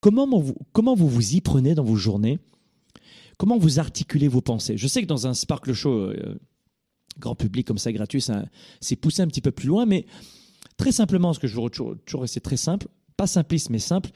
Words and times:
comment 0.00 0.26
vous, 0.26 1.08
vous 1.08 1.34
y 1.34 1.40
prenez 1.40 1.74
dans 1.74 1.84
vos 1.84 1.96
journées? 1.96 2.38
Comment 3.36 3.58
vous 3.58 3.78
articulez 3.78 4.28
vos 4.28 4.40
pensées? 4.40 4.76
Je 4.76 4.88
sais 4.88 5.00
que 5.02 5.06
dans 5.06 5.26
un 5.26 5.34
Sparkle 5.34 5.72
Show 5.72 5.92
euh, 5.92 6.38
grand 7.18 7.34
public 7.34 7.66
comme 7.66 7.78
ça, 7.78 7.92
gratuit, 7.92 8.24
c'est 8.80 8.96
poussé 8.96 9.22
un 9.22 9.26
petit 9.26 9.40
peu 9.40 9.50
plus 9.50 9.68
loin, 9.68 9.86
mais 9.86 10.06
très 10.76 10.92
simplement, 10.92 11.32
ce 11.32 11.38
que 11.38 11.46
je 11.46 11.60
veux 11.60 11.68
toujours, 11.68 11.96
toujours 12.04 12.28
c'est 12.28 12.40
très 12.40 12.56
simple, 12.56 12.88
pas 13.16 13.26
simpliste, 13.26 13.70
mais 13.70 13.78
simple. 13.78 14.10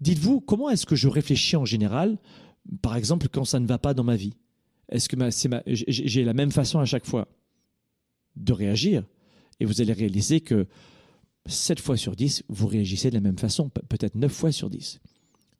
Dites-vous, 0.00 0.40
comment 0.40 0.70
est-ce 0.70 0.86
que 0.86 0.96
je 0.96 1.08
réfléchis 1.08 1.56
en 1.56 1.64
général, 1.64 2.18
par 2.82 2.96
exemple, 2.96 3.28
quand 3.28 3.44
ça 3.44 3.60
ne 3.60 3.66
va 3.66 3.78
pas 3.78 3.94
dans 3.94 4.04
ma 4.04 4.16
vie? 4.16 4.34
Est-ce 4.90 5.08
que 5.08 5.16
j'ai 5.66 6.24
la 6.24 6.34
même 6.34 6.50
façon 6.50 6.78
à 6.78 6.84
chaque 6.84 7.04
fois 7.04 7.28
de 8.36 8.52
réagir 8.52 9.04
Et 9.60 9.66
vous 9.66 9.80
allez 9.80 9.92
réaliser 9.92 10.40
que 10.40 10.66
7 11.46 11.80
fois 11.80 11.96
sur 11.96 12.16
10, 12.16 12.44
vous 12.48 12.66
réagissez 12.66 13.10
de 13.10 13.14
la 13.14 13.20
même 13.20 13.38
façon, 13.38 13.68
peut-être 13.68 14.14
9 14.14 14.32
fois 14.32 14.52
sur 14.52 14.70
10. 14.70 15.00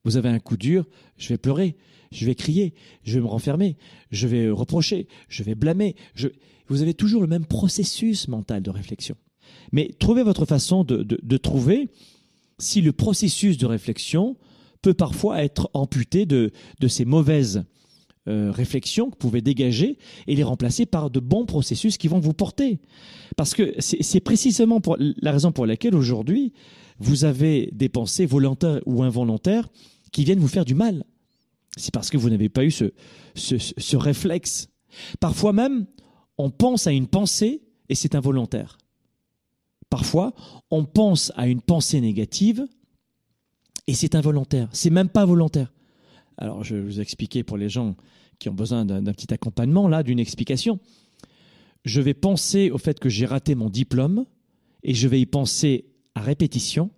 Vous 0.04 0.16
avez 0.16 0.28
un 0.28 0.38
coup 0.38 0.56
dur, 0.56 0.86
je 1.16 1.28
vais 1.28 1.38
pleurer, 1.38 1.76
je 2.12 2.26
vais 2.26 2.34
crier, 2.34 2.74
je 3.04 3.14
vais 3.14 3.20
me 3.20 3.26
renfermer, 3.26 3.76
je 4.10 4.26
vais 4.26 4.48
reprocher, 4.50 5.08
je 5.28 5.42
vais 5.42 5.54
blâmer. 5.54 5.96
Vous 6.68 6.82
avez 6.82 6.94
toujours 6.94 7.20
le 7.20 7.26
même 7.26 7.46
processus 7.46 8.28
mental 8.28 8.62
de 8.62 8.70
réflexion. 8.70 9.16
Mais 9.72 9.90
trouvez 9.98 10.22
votre 10.22 10.44
façon 10.44 10.84
de, 10.84 11.36
trouver 11.36 11.88
si 12.58 12.80
le 12.80 12.92
processus 12.92 13.58
de 13.58 13.66
réflexion 13.66 14.36
peut 14.82 14.94
parfois 14.94 15.42
être 15.42 15.70
amputé 15.74 16.26
de, 16.26 16.52
ces 16.86 17.04
mauvaises 17.04 17.64
euh, 18.28 18.50
réflexions 18.50 19.06
que 19.06 19.12
vous 19.12 19.18
pouvez 19.18 19.40
dégager 19.40 19.96
et 20.26 20.34
les 20.34 20.42
remplacer 20.42 20.84
par 20.84 21.10
de 21.10 21.18
bons 21.18 21.46
processus 21.46 21.96
qui 21.96 22.08
vont 22.08 22.20
vous 22.20 22.34
porter. 22.34 22.78
Parce 23.36 23.54
que 23.54 23.74
c'est 23.78 24.20
précisément 24.20 24.82
la 24.98 25.32
raison 25.32 25.50
pour 25.52 25.66
laquelle 25.66 25.94
aujourd'hui, 25.94 26.52
vous 26.98 27.24
avez 27.24 27.70
des 27.72 27.88
pensées 27.88 28.26
volontaires 28.26 28.80
ou 28.84 29.02
involontaires 29.02 29.68
qui 30.12 30.24
viennent 30.24 30.38
vous 30.38 30.48
faire 30.48 30.64
du 30.64 30.74
mal. 30.74 31.04
C'est 31.76 31.92
parce 31.92 32.10
que 32.10 32.16
vous 32.16 32.30
n'avez 32.30 32.48
pas 32.48 32.64
eu 32.64 32.70
ce, 32.70 33.96
réflexe. 33.96 34.68
Parfois 35.20 35.52
même, 35.52 35.86
on 36.36 36.50
pense 36.50 36.86
à 36.86 36.92
une 36.92 37.06
pensée 37.06 37.62
et 37.88 37.94
c'est 37.94 38.14
involontaire. 38.14 38.78
Parfois, 39.90 40.34
on 40.70 40.84
pense 40.84 41.32
à 41.36 41.46
une 41.46 41.62
pensée 41.62 42.00
négative 42.00 42.66
et 43.86 43.94
c'est 43.94 44.14
involontaire. 44.14 44.68
C'est 44.72 44.90
même 44.90 45.08
pas 45.08 45.24
volontaire. 45.24 45.72
Alors, 46.36 46.62
je 46.62 46.76
vais 46.76 46.82
vous 46.82 47.00
expliquer 47.00 47.42
pour 47.42 47.56
les 47.56 47.68
gens 47.68 47.96
qui 48.38 48.48
ont 48.48 48.54
besoin 48.54 48.84
d'un 48.84 49.12
petit 49.12 49.32
accompagnement, 49.32 49.88
là, 49.88 50.02
d'une 50.02 50.20
explication. 50.20 50.78
Je 51.84 52.00
vais 52.00 52.14
penser 52.14 52.70
au 52.70 52.78
fait 52.78 53.00
que 53.00 53.08
j'ai 53.08 53.26
raté 53.26 53.54
mon 53.54 53.70
diplôme 53.70 54.26
et 54.82 54.94
je 54.94 55.08
vais 55.08 55.20
y 55.20 55.26
penser 55.26 55.86
à 56.14 56.20
répétition 56.20 56.90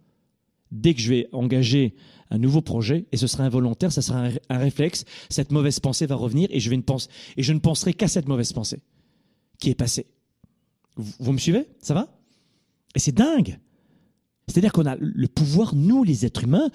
dès 0.71 0.95
que 0.95 1.01
je 1.01 1.11
vais 1.11 1.29
engager 1.33 1.95
un 2.31 2.39
nouveau 2.39 2.63
projet 2.63 3.07
et 3.13 3.17
ce 3.17 3.27
sera 3.27 3.45
involontaire, 3.45 3.93
ça 3.93 4.03
sera 4.03 4.29
un, 4.49 4.59
réflexe. 4.59 5.05
Cette 5.29 5.51
mauvaise 5.51 5.81
pensée 5.81 6.07
va 6.07 6.15
revenir 6.15 6.49
et 6.51 6.61
je, 6.61 6.73
ne 6.73 6.83
pense, 6.83 7.09
et 7.37 7.43
je 7.43 7.53
ne 7.53 7.59
penserai 7.59 7.93
qu'à 7.93 8.09
cette 8.09 8.29
mauvaise 8.29 8.53
pensée 8.53 8.81
qui 9.59 9.71
est 9.71 9.75
passée. 9.75 10.07
Vous, 10.97 11.33
me 11.33 11.39
suivez? 11.39 11.67
Ça 11.81 11.95
va? 11.95 12.09
Et 12.95 12.99
c'est 12.99 13.13
dingue. 13.13 13.59
C'est-à-dire 14.49 14.73
qu'on 14.73 14.87
a 14.87 14.97
le 14.97 15.29
pouvoir, 15.29 15.75
nous 15.75 16.03
les 16.03 16.27
êtres 16.27 16.45
humains, 16.45 16.71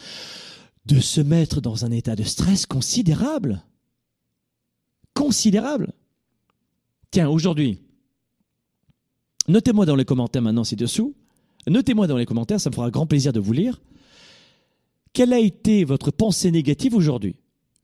de 0.86 1.00
se 1.00 1.22
mettre 1.22 1.62
dans 1.62 1.84
un 1.84 1.92
état 1.92 2.16
de 2.16 2.24
stress 2.24 2.66
considérable. 2.66 3.64
Considérable. 5.14 5.94
Tiens, 7.12 7.30
aujourd'hui, 7.30 7.80
notez-moi 9.48 9.86
dans 9.86 9.96
les 9.96 10.06
commentaires 10.06 10.42
maintenant 10.42 10.64
ci-dessous, 10.64 11.16
notez-moi 11.68 12.08
dans 12.08 12.18
les 12.18 12.26
commentaires, 12.26 12.60
ça 12.60 12.70
me 12.70 12.76
fera 12.76 12.90
grand 12.92 13.06
plaisir 13.06 13.34
de 13.34 13.40
vous 13.40 13.54
lire. 13.54 13.82
Quelle 15.14 15.34
a 15.34 15.40
été 15.40 15.84
votre 15.84 16.12
pensée 16.12 16.52
négative 16.52 16.96
aujourd'hui? 16.96 17.36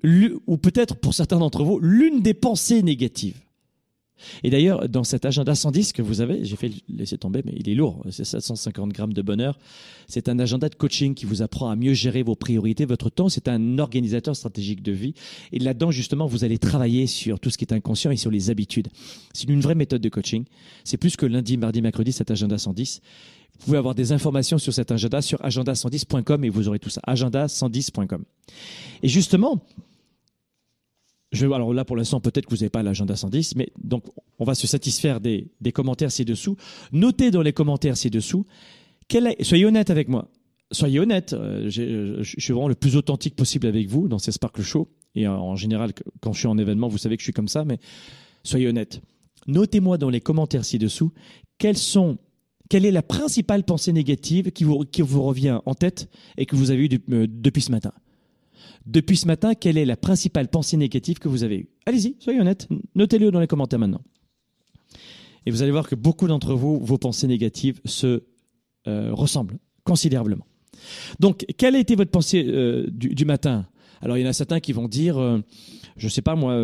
Ou 0.04 0.58
peut-être 0.58 0.96
pour 0.96 1.14
certains 1.14 1.40
d'entre 1.40 1.64
vous, 1.64 1.80
l'une 1.80 2.22
des 2.22 2.34
pensées 2.34 2.82
négatives. 2.84 3.42
Et 4.44 4.50
d'ailleurs, 4.50 4.88
dans 4.88 5.04
cet 5.04 5.26
agenda 5.26 5.56
110 5.56 5.94
que 5.94 6.02
vous 6.02 6.22
avez, 6.22 6.44
j'ai 6.46 6.56
fait 6.56 6.72
laisser 6.90 7.18
tomber, 7.18 7.42
mais 7.46 7.54
il 7.58 7.70
est 7.70 7.76
lourd, 7.76 8.04
c'est 8.10 8.24
750 8.24 8.92
grammes 8.94 9.14
de 9.14 9.22
bonheur. 9.22 9.58
C'est 10.08 10.30
un 10.30 10.40
agenda 10.40 10.70
de 10.70 10.76
coaching 10.76 11.14
qui 11.14 11.26
vous 11.26 11.42
apprend 11.42 11.70
à 11.70 11.76
mieux 11.76 11.94
gérer 11.94 12.24
vos 12.24 12.36
priorités, 12.36 12.86
votre 12.86 13.10
temps. 13.10 13.30
C'est 13.30 13.48
un 13.48 13.80
organisateur 13.80 14.36
stratégique 14.36 14.84
de 14.84 14.92
vie. 14.92 15.14
Et 15.52 15.60
là-dedans, 15.60 15.92
justement, 15.92 16.28
vous 16.28 16.44
allez 16.44 16.58
travailler 16.58 17.08
sur 17.08 17.40
tout 17.40 17.50
ce 17.50 17.58
qui 17.58 17.66
est 17.66 17.74
inconscient 17.74 18.12
et 18.12 18.18
sur 18.18 18.32
les 18.32 18.50
habitudes. 18.50 18.90
C'est 19.34 19.50
une 19.50 19.62
vraie 19.62 19.76
méthode 19.76 20.02
de 20.02 20.10
coaching. 20.10 20.46
C'est 20.84 20.98
plus 20.98 21.16
que 21.16 21.26
lundi, 21.26 21.58
mardi, 21.58 21.82
mercredi, 21.82 22.12
cet 22.12 22.30
agenda 22.32 22.58
110. 22.58 23.02
Vous 23.62 23.66
pouvez 23.66 23.78
avoir 23.78 23.94
des 23.94 24.12
informations 24.12 24.58
sur 24.58 24.74
cet 24.74 24.90
agenda 24.92 25.22
sur 25.22 25.40
agenda110.com 25.40 26.44
et 26.44 26.50
vous 26.50 26.68
aurez 26.68 26.80
tout 26.80 26.90
ça. 26.90 27.00
Agenda110.com. 27.08 28.24
Et 29.04 29.08
justement, 29.08 29.64
je, 31.32 31.46
alors 31.46 31.72
là, 31.72 31.86
pour 31.86 31.96
l'instant, 31.96 32.20
peut-être 32.20 32.48
que 32.48 32.50
vous 32.50 32.62
n'avez 32.62 32.72
pas 32.72 32.82
l'agenda 32.82 33.16
110, 33.16 33.56
mais 33.58 33.72
donc 33.84 34.06
on 34.40 34.46
va 34.46 34.56
se 34.56 34.66
satisfaire 34.66 35.22
des, 35.22 35.52
commentaires 35.76 36.12
ci-dessous. 36.12 36.58
Notez 36.92 37.30
dans 37.30 37.44
les 37.44 37.54
commentaires 37.54 37.96
ci-dessous, 37.96 38.48
soyez 39.42 39.66
honnête 39.66 39.92
avec 39.92 40.08
moi. 40.08 40.28
Soyez 40.72 41.00
honnête, 41.00 41.34
euh, 41.34 41.70
je, 41.70 42.24
suis 42.24 42.54
vraiment 42.54 42.68
le 42.68 42.74
plus 42.74 42.96
authentique 42.96 43.36
possible 43.36 43.68
avec 43.68 43.88
vous 43.88 44.08
dans 44.08 44.18
ces 44.18 44.32
Sparkle 44.32 44.64
Show. 44.64 44.90
Et 45.14 45.28
en 45.28 45.56
général, 45.56 45.92
quand 46.20 46.34
je 46.34 46.40
suis 46.40 46.48
en 46.48 46.58
événement, 46.58 46.88
vous 46.88 46.98
savez 46.98 47.16
que 47.16 47.22
je 47.22 47.26
suis 47.26 47.34
comme 47.34 47.50
ça, 47.50 47.64
mais 47.64 47.78
soyez 48.44 48.68
honnête. 48.68 49.02
Notez-moi 49.46 50.00
dans 50.00 50.10
les 50.10 50.22
commentaires 50.22 50.66
ci-dessous 50.66 51.12
quels 51.60 51.78
sont 51.78 52.18
quelle 52.72 52.86
est 52.86 52.92
la 52.92 53.04
principale 53.04 53.66
pensée 53.66 53.92
négative 53.92 54.54
qui 54.54 54.64
vous, 54.64 55.24
revient 55.24 55.60
en 55.66 55.76
tête 55.76 56.10
et 56.38 56.46
que 56.46 56.56
vous 56.56 56.72
avez 56.72 56.86
eue 56.86 56.90
euh, 57.12 57.28
depuis 57.30 57.62
ce 57.62 57.70
matin? 57.70 57.92
Depuis 58.86 59.18
ce 59.18 59.28
matin, 59.28 59.56
quelle 59.56 59.78
est 59.78 59.84
la 59.84 59.98
principale 59.98 60.48
pensée 60.48 60.78
négative 60.78 61.20
que 61.20 61.28
vous 61.28 61.44
avez 61.44 61.58
eue? 61.58 61.70
Allez-y, 61.86 62.16
soyez 62.20 62.40
honnête, 62.40 62.70
notez-le 62.96 63.30
dans 63.30 63.42
les 63.42 63.48
commentaires 63.48 63.78
maintenant. 63.78 64.00
Et 65.46 65.52
vous 65.52 65.62
allez 65.64 65.74
voir 65.74 65.86
que 65.86 65.96
beaucoup 65.96 66.30
d'entre 66.30 66.54
vous, 66.54 66.80
vos 66.80 66.98
pensées 66.98 67.28
négatives 67.28 67.82
se 67.84 68.24
euh, 68.88 69.14
ressemblent 69.14 69.58
considérablement. 69.84 70.48
Donc, 71.20 71.46
quelle 71.58 71.76
a 71.76 71.80
été 71.80 71.96
votre 71.96 72.12
pensée 72.12 72.46
euh, 72.48 72.88
du, 72.90 73.26
matin? 73.26 73.68
Alors, 74.00 74.18
il 74.18 74.22
y 74.22 74.26
en 74.26 74.30
a 74.30 74.34
certains 74.34 74.62
qui 74.62 74.72
vont 74.72 74.88
dire, 74.88 75.18
je 75.98 76.06
ne 76.06 76.10
sais 76.10 76.22
pas 76.22 76.36
moi, 76.36 76.58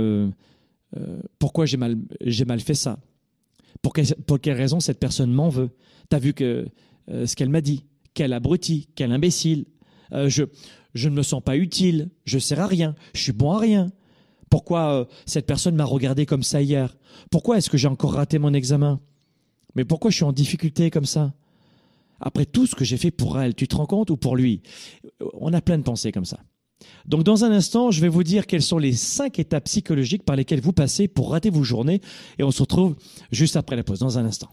pourquoi 1.37 1.65
j'ai 1.65 1.75
mal 1.75 2.61
fait 2.61 2.75
ça? 2.75 2.97
Pour, 3.81 3.93
pour 4.25 4.39
quelle 4.39 4.57
raison 4.57 4.79
cette 4.79 4.99
personne 4.99 5.31
m'en 5.31 5.49
veut? 5.49 5.69
T'as 6.09 6.19
vu 6.19 6.33
euh, 6.41 6.65
ce 7.07 7.35
qu'elle 7.35 7.49
m'a 7.49 7.61
dit. 7.61 7.85
Quel 8.13 8.33
abruti, 8.33 8.89
quel 8.95 9.11
imbécile. 9.11 9.65
Euh, 10.11 10.27
je, 10.27 10.43
je 10.93 11.09
ne 11.09 11.15
me 11.15 11.21
sens 11.21 11.43
pas 11.43 11.55
utile, 11.55 12.09
je 12.25 12.39
sers 12.39 12.59
à 12.59 12.65
rien, 12.65 12.95
je 13.13 13.21
suis 13.21 13.31
bon 13.31 13.51
à 13.51 13.59
rien. 13.59 13.91
Pourquoi 14.49 15.01
euh, 15.01 15.05
cette 15.25 15.45
personne 15.45 15.75
m'a 15.75 15.85
regardé 15.85 16.25
comme 16.25 16.41
ça 16.43 16.61
hier? 16.61 16.97
Pourquoi 17.29 17.57
est-ce 17.57 17.69
que 17.69 17.77
j'ai 17.77 17.87
encore 17.87 18.13
raté 18.13 18.39
mon 18.39 18.53
examen? 18.53 19.01
Mais 19.75 19.85
pourquoi 19.85 20.09
je 20.09 20.15
suis 20.15 20.23
en 20.23 20.31
difficulté 20.33 20.89
comme 20.89 21.05
ça? 21.05 21.33
Après 22.19 22.45
tout 22.45 22.65
ce 22.65 22.73
que 22.73 22.85
j'ai 22.85 22.97
fait 22.97 23.11
pour 23.11 23.39
elle, 23.39 23.53
tu 23.53 23.67
te 23.67 23.75
rends 23.75 23.85
compte 23.85 24.09
ou 24.09 24.17
pour 24.17 24.35
lui? 24.35 24.63
On 25.33 25.53
a 25.53 25.61
plein 25.61 25.77
de 25.77 25.83
pensées 25.83 26.11
comme 26.11 26.25
ça. 26.25 26.39
Donc 27.05 27.23
dans 27.23 27.45
un 27.45 27.51
instant, 27.51 27.91
je 27.91 28.01
vais 28.01 28.09
vous 28.09 28.23
dire 28.23 28.45
quelles 28.45 28.61
sont 28.61 28.77
les 28.77 28.93
cinq 28.93 29.39
étapes 29.39 29.65
psychologiques 29.65 30.23
par 30.23 30.35
lesquelles 30.35 30.61
vous 30.61 30.73
passez 30.73 31.07
pour 31.07 31.31
rater 31.31 31.49
vos 31.49 31.63
journées 31.63 32.01
et 32.37 32.43
on 32.43 32.51
se 32.51 32.61
retrouve 32.61 32.95
juste 33.31 33.55
après 33.55 33.75
la 33.75 33.83
pause, 33.83 33.99
dans 33.99 34.17
un 34.17 34.25
instant. 34.25 34.49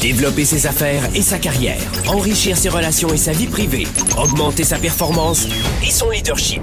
Développer 0.00 0.44
ses 0.44 0.66
affaires 0.66 1.04
et 1.14 1.22
sa 1.22 1.38
carrière, 1.38 1.80
enrichir 2.08 2.56
ses 2.56 2.68
relations 2.68 3.12
et 3.12 3.16
sa 3.16 3.32
vie 3.32 3.46
privée, 3.46 3.86
augmenter 4.16 4.64
sa 4.64 4.78
performance 4.78 5.46
et 5.86 5.90
son 5.90 6.10
leadership. 6.10 6.62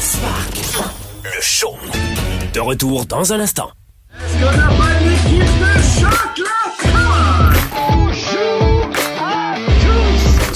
Spark, 0.00 0.58
le 1.24 1.40
show. 1.40 1.74
De 2.54 2.60
retour 2.60 3.06
dans 3.06 3.32
un 3.32 3.40
instant. 3.40 3.70
Est-ce 4.12 4.40
qu'on 4.40 4.99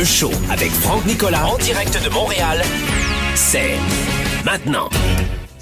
Le 0.00 0.06
show 0.06 0.30
avec 0.48 0.70
Franck 0.70 1.04
Nicolas 1.04 1.46
en 1.46 1.58
direct 1.58 2.02
de 2.02 2.08
Montréal, 2.08 2.62
c'est 3.34 3.76
maintenant. 4.46 4.88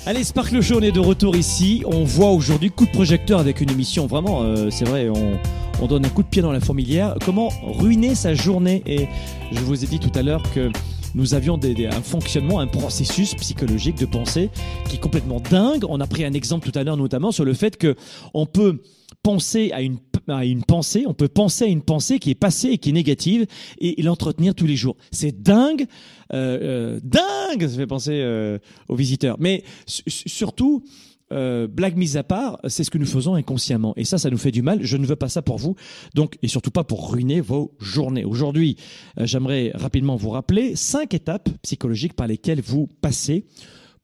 Allez, 0.07 0.23
Spark 0.23 0.53
le 0.53 0.63
Show, 0.63 0.77
on 0.79 0.81
est 0.81 0.93
de 0.93 1.01
retour 1.01 1.35
ici. 1.35 1.83
On 1.87 2.05
voit 2.05 2.31
aujourd'hui 2.31 2.71
coup 2.71 2.87
de 2.87 2.93
projecteur 2.93 3.41
avec 3.41 3.61
une 3.61 3.69
émission 3.69 4.07
vraiment, 4.07 4.45
euh, 4.45 4.71
c'est 4.71 4.85
vrai, 4.85 5.09
on, 5.09 5.41
on, 5.83 5.87
donne 5.89 6.07
un 6.07 6.09
coup 6.09 6.23
de 6.23 6.29
pied 6.29 6.41
dans 6.41 6.53
la 6.53 6.61
fourmilière. 6.61 7.17
Comment 7.25 7.49
ruiner 7.65 8.15
sa 8.15 8.35
journée? 8.35 8.85
Et 8.87 9.09
je 9.51 9.59
vous 9.59 9.83
ai 9.83 9.89
dit 9.89 9.99
tout 9.99 10.17
à 10.17 10.23
l'heure 10.23 10.45
que 10.55 10.71
nous 11.17 11.35
avions 11.35 11.59
des, 11.59 11.75
des, 11.75 11.87
un 11.89 12.03
fonctionnement, 12.03 12.61
un 12.61 12.69
processus 12.69 13.35
psychologique 13.35 13.97
de 13.97 14.07
pensée 14.07 14.51
qui 14.89 14.97
est 14.97 15.01
complètement 15.01 15.41
dingue. 15.41 15.85
On 15.89 16.01
a 16.01 16.07
pris 16.07 16.25
un 16.25 16.33
exemple 16.33 16.71
tout 16.71 16.79
à 16.79 16.85
l'heure 16.85 16.97
notamment 16.97 17.33
sur 17.33 17.45
le 17.45 17.55
fait 17.55 17.77
que 17.77 17.97
on 18.35 18.47
peut 18.47 18.83
penser 19.25 19.73
à 19.73 19.83
une, 19.83 19.99
à 20.29 20.45
une 20.45 20.65
pensée, 20.65 21.05
on 21.07 21.15
peut 21.15 21.29
penser 21.29 21.65
à 21.65 21.69
une 21.69 21.83
pensée 21.83 22.19
qui 22.19 22.31
est 22.31 22.35
passée 22.35 22.69
et 22.69 22.79
qui 22.79 22.91
est 22.91 22.93
négative 22.93 23.47
et, 23.79 24.01
l'entretenir 24.03 24.55
tous 24.55 24.67
les 24.67 24.77
jours. 24.77 24.97
C'est 25.11 25.43
dingue, 25.43 25.87
euh, 26.33 26.59
euh, 26.63 27.01
dingue, 27.03 27.69
ça 27.69 27.77
fait 27.77 27.87
penser 27.87 28.21
euh, 28.23 28.59
aux 28.89 28.97
visiteurs. 28.97 29.37
Mais 29.39 29.65
surtout, 29.87 30.85
blague 31.31 31.97
mise 31.97 32.17
à 32.17 32.23
part, 32.23 32.59
c'est 32.69 32.85
ce 32.85 32.91
que 32.91 32.97
nous 32.97 33.07
faisons 33.07 33.35
inconsciemment. 33.35 33.93
Et 33.97 34.05
ça, 34.05 34.17
ça 34.17 34.31
nous 34.31 34.39
fait 34.39 34.51
du 34.51 34.63
mal. 34.63 34.79
Je 34.83 34.97
ne 34.97 35.05
veux 35.05 35.17
pas 35.17 35.29
ça 35.29 35.43
pour 35.43 35.59
vous. 35.59 35.77
Donc, 36.15 36.39
et 36.43 36.49
surtout 36.49 36.71
pas 36.71 36.85
pour 36.85 37.13
ruiner 37.13 37.41
vos 37.41 37.75
journées. 37.81 38.25
Aujourd'hui, 38.25 38.77
j'aimerais 39.19 39.73
rapidement 39.75 40.17
vous 40.17 40.31
rappeler 40.31 40.75
cinq 40.75 41.13
étapes 41.13 41.51
psychologiques 41.63 42.15
par 42.15 42.27
lesquelles 42.27 42.63
vous 42.63 42.89
passez 43.03 43.45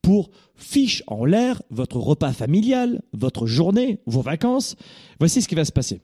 pour 0.03 0.31
fiche 0.55 1.03
en 1.07 1.25
l'air 1.25 1.63
votre 1.71 1.97
repas 1.97 2.33
familial, 2.33 3.01
votre 3.13 3.47
journée, 3.47 4.01
vos 4.07 4.21
vacances. 4.21 4.77
Voici 5.19 5.41
ce 5.41 5.49
qui 5.49 5.55
va 5.55 5.65
se 5.65 5.73
passer. 5.73 6.03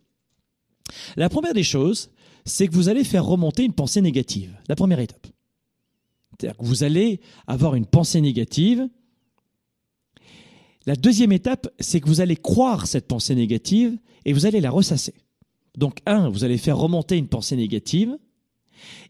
La 1.16 1.28
première 1.28 1.54
des 1.54 1.62
choses, 1.62 2.10
c'est 2.44 2.68
que 2.68 2.74
vous 2.74 2.88
allez 2.88 3.04
faire 3.04 3.24
remonter 3.24 3.64
une 3.64 3.72
pensée 3.72 4.00
négative. 4.00 4.56
La 4.68 4.76
première 4.76 5.00
étape. 5.00 5.26
C'est-à-dire 6.38 6.56
que 6.56 6.64
vous 6.64 6.84
allez 6.84 7.20
avoir 7.46 7.74
une 7.74 7.86
pensée 7.86 8.20
négative. 8.20 8.88
La 10.86 10.96
deuxième 10.96 11.32
étape, 11.32 11.68
c'est 11.78 12.00
que 12.00 12.08
vous 12.08 12.20
allez 12.20 12.36
croire 12.36 12.86
cette 12.86 13.06
pensée 13.06 13.34
négative 13.34 13.98
et 14.24 14.32
vous 14.32 14.46
allez 14.46 14.60
la 14.60 14.70
ressasser. 14.70 15.14
Donc, 15.76 15.98
un, 16.06 16.28
vous 16.30 16.44
allez 16.44 16.58
faire 16.58 16.78
remonter 16.78 17.16
une 17.16 17.28
pensée 17.28 17.56
négative. 17.56 18.16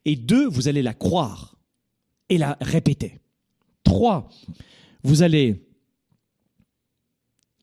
Et 0.05 0.17
deux, 0.17 0.49
vous 0.49 0.69
allez 0.69 0.83
la 0.83 0.95
croire 0.95 1.57
et 2.29 2.39
la 2.39 2.57
répéter. 2.61 3.21
Trois, 3.85 4.29
vous 5.03 5.23
allez, 5.23 5.67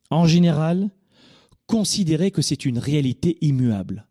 en 0.10 0.26
général, 0.26 0.90
considérer 1.68 2.32
que 2.32 2.42
c'est 2.42 2.66
une 2.66 2.80
réalité 2.80 3.38
immuable. 3.42 4.08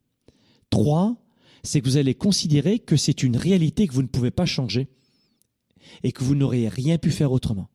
Trois, 0.70 1.16
c'est 1.62 1.80
que 1.80 1.88
vous 1.88 1.96
allez 1.96 2.14
considérer 2.14 2.78
que 2.78 2.96
c'est 2.96 3.22
une 3.22 3.36
réalité 3.36 3.86
que 3.86 3.94
vous 3.94 4.02
ne 4.02 4.08
pouvez 4.08 4.30
pas 4.30 4.46
changer 4.46 4.88
et 6.02 6.12
que 6.12 6.22
vous 6.22 6.34
n'auriez 6.34 6.68
rien 6.68 6.98
pu 6.98 7.10
faire 7.10 7.32
autrement. 7.32 7.68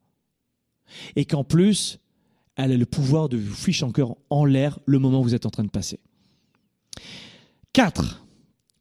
Et 1.16 1.24
qu'en 1.24 1.44
plus, 1.44 1.98
elle 2.56 2.72
a 2.72 2.76
le 2.76 2.86
pouvoir 2.86 3.28
de 3.28 3.36
vous 3.36 3.54
ficher 3.54 3.84
encore 3.84 4.18
en 4.30 4.44
l'air 4.44 4.78
le 4.86 4.98
moment 4.98 5.20
où 5.20 5.24
vous 5.24 5.34
êtes 5.34 5.46
en 5.46 5.50
train 5.50 5.64
de 5.64 5.70
passer. 5.70 6.00
Quatre, 7.72 8.24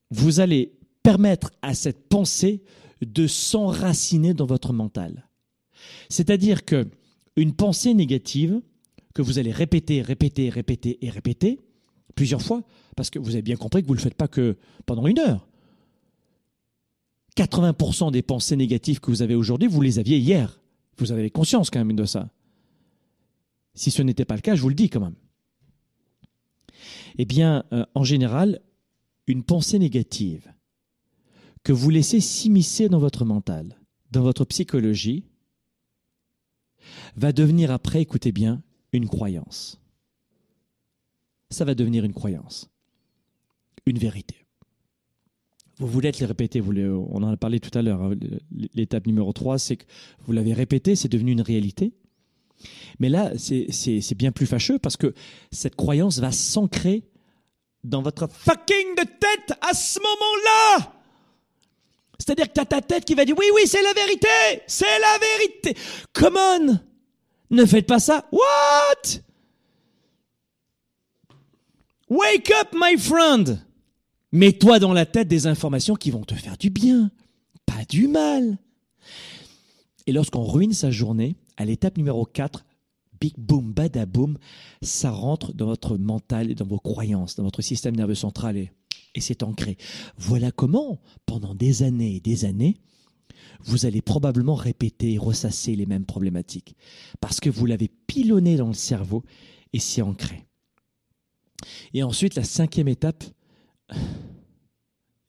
vous 0.10 0.39
allez 0.39 0.74
permettre 1.03 1.51
à 1.62 1.74
cette 1.74 2.10
pensée 2.10 2.63
de 3.01 3.27
s'enraciner 3.27 4.34
dans 4.34 4.46
votre 4.46 4.74
mental. 4.74 5.27
C'est-à-dire 6.10 6.65
que 6.65 6.88
une 7.36 7.53
pensée 7.53 7.93
négative 7.93 8.62
que 9.13 9.22
vous 9.22 9.39
allez 9.39 9.51
répéter, 9.51 10.01
répéter, 10.01 10.50
répéter 10.50 10.98
et 11.06 11.10
répéter 11.10 11.60
plusieurs 12.15 12.41
fois, 12.41 12.63
parce 12.96 13.10
que 13.10 13.20
vous 13.20 13.32
avez 13.32 13.41
bien 13.41 13.56
compris 13.56 13.82
que 13.82 13.88
vous 13.88 13.94
ne 13.94 14.00
le 14.00 14.03
faites 14.03 14.15
pas 14.15 14.27
que 14.27 14.58
pendant 14.86 15.08
une 15.08 15.20
heure. 15.20 15.48
80% 17.38 18.12
des 18.12 18.22
pensées 18.22 18.56
négatives 18.56 19.00
que 19.00 19.10
vous 19.10 19.22
avez 19.22 19.36
aujourd'hui, 19.36 19.68
vous 19.68 19.82
les 19.82 20.00
aviez 20.00 20.18
hier. 20.18 20.60
Vous 20.98 21.12
avez 21.12 21.30
conscience 21.30 21.70
quand 21.70 21.80
même 21.80 21.96
de 21.96 22.06
ça. 22.06 22.30
Si 23.74 23.91
ce 23.91 24.01
n'était 24.01 24.25
pas 24.25 24.36
le 24.36 24.41
cas, 24.41 24.56
je 24.56 24.62
vous 24.62 24.70
le 24.70 24.75
dis 24.75 24.89
quand 24.89 25.00
même. 25.00 25.15
Eh 27.18 27.25
bien, 27.25 27.63
euh, 27.72 27.86
en 27.96 28.03
général, 28.03 28.62
une 29.27 29.44
pensée 29.44 29.80
négative 29.80 30.51
que 31.63 31.72
vous 31.72 31.89
laissez 31.89 32.20
s'immiscer 32.20 32.89
dans 32.89 33.00
votre 33.00 33.24
mental, 33.24 33.77
dans 34.12 34.24
votre 34.24 34.46
psychologie, 34.46 35.25
va 37.15 37.32
devenir 37.32 37.72
après, 37.72 38.01
écoutez 38.01 38.32
bien, 38.32 38.62
une 38.93 39.07
croyance. 39.07 39.79
Ça 41.50 41.65
va 41.65 41.75
devenir 41.75 42.05
une 42.05 42.13
croyance, 42.13 42.69
une 43.86 43.98
vérité. 43.98 44.36
Vous 45.77 45.88
voulez 45.88 46.12
les 46.12 46.25
répéter, 46.25 46.60
vous 46.60 46.74
on 46.79 47.24
en 47.24 47.31
a 47.31 47.38
parlé 47.38 47.60
tout 47.60 47.75
à 47.77 47.81
l'heure. 47.81 48.01
Hein, 48.01 48.13
l'étape 48.75 49.07
numéro 49.07 49.33
3, 49.33 49.57
c'est 49.57 49.77
que 49.77 49.86
vous 50.19 50.31
l'avez 50.31 50.53
répété, 50.53 50.95
c'est 50.95 51.10
devenu 51.10 51.31
une 51.31 51.41
réalité. 51.41 51.93
Mais 53.00 53.10
là, 53.10 53.31
c'est 53.38 54.15
bien 54.15 54.31
plus 54.31 54.45
fâcheux 54.45 54.77
parce 54.77 54.95
que 54.95 55.13
cette 55.51 55.75
croyance 55.75 56.19
va 56.19 56.31
s'ancrer 56.31 57.03
dans 57.83 58.03
votre 58.03 58.27
fucking 58.27 58.95
de 58.95 59.03
tête 59.03 59.57
à 59.67 59.74
ce 59.74 60.00
moment-là. 60.00 60.93
C'est-à-dire 62.19 62.48
que 62.50 62.53
tu 62.53 62.62
as 62.62 62.65
ta 62.65 62.81
tête 62.81 63.03
qui 63.03 63.15
va 63.15 63.25
dire 63.25 63.36
oui, 63.38 63.45
oui, 63.55 63.63
c'est 63.65 63.81
la 63.81 63.93
vérité, 63.93 64.27
c'est 64.67 64.86
la 64.86 65.17
vérité. 65.17 65.81
Come 66.13 66.38
on, 66.38 66.79
ne 67.51 67.65
faites 67.65 67.86
pas 67.86 68.00
ça. 68.00 68.27
What? 68.31 69.22
Wake 72.10 72.51
up, 72.60 72.70
my 72.74 72.98
friend. 72.98 73.65
Mets-toi 74.31 74.79
dans 74.79 74.93
la 74.93 75.05
tête 75.05 75.27
des 75.27 75.48
informations 75.48 75.96
qui 75.96 76.12
vont 76.12 76.24
te 76.24 76.34
faire 76.34 76.58
du 76.58 76.70
bien, 76.70 77.12
pas 77.65 77.84
du 77.88 78.08
mal. 78.08 78.58
Et 80.08 80.13
lorsqu'on 80.13 80.43
ruine 80.43 80.74
sa 80.74 80.89
journée, 80.89 81.36
à 81.58 81.65
l'étape 81.65 81.98
numéro 81.98 82.25
4, 82.25 82.65
big 83.20 83.34
boom, 83.38 83.74
badaboom, 83.74 84.38
ça 84.81 85.12
rentre 85.12 85.53
dans 85.53 85.67
votre 85.67 85.98
mental 85.98 86.55
dans 86.55 86.65
vos 86.65 86.79
croyances, 86.79 87.36
dans 87.36 87.43
votre 87.43 87.62
système 87.62 87.96
nerveux 87.96 88.15
central 88.15 88.58
et, 88.58 88.72
et 89.15 89.22
c'est 89.22 89.43
ancré. 89.43 89.77
Voilà 90.17 90.51
comment, 90.51 91.00
pendant 91.25 91.53
des 91.53 91.84
années 91.84 92.15
et 92.15 92.20
des 92.20 92.46
années, 92.46 92.77
vous 93.65 93.86
allez 93.86 94.01
probablement 94.01 94.56
répéter 94.56 95.13
et 95.13 95.18
ressasser 95.18 95.75
les 95.75 95.86
mêmes 95.86 96.06
problématiques. 96.06 96.75
Parce 97.20 97.39
que 97.39 97.50
vous 97.50 97.65
l'avez 97.65 97.89
pilonné 98.08 98.58
dans 98.58 98.68
le 98.68 98.74
cerveau 98.74 99.24
et 99.74 99.80
c'est 99.80 100.01
ancré. 100.01 100.46
Et 101.94 102.03
ensuite, 102.03 102.36
la 102.36 102.44
cinquième 102.44 102.88
étape, 102.88 103.24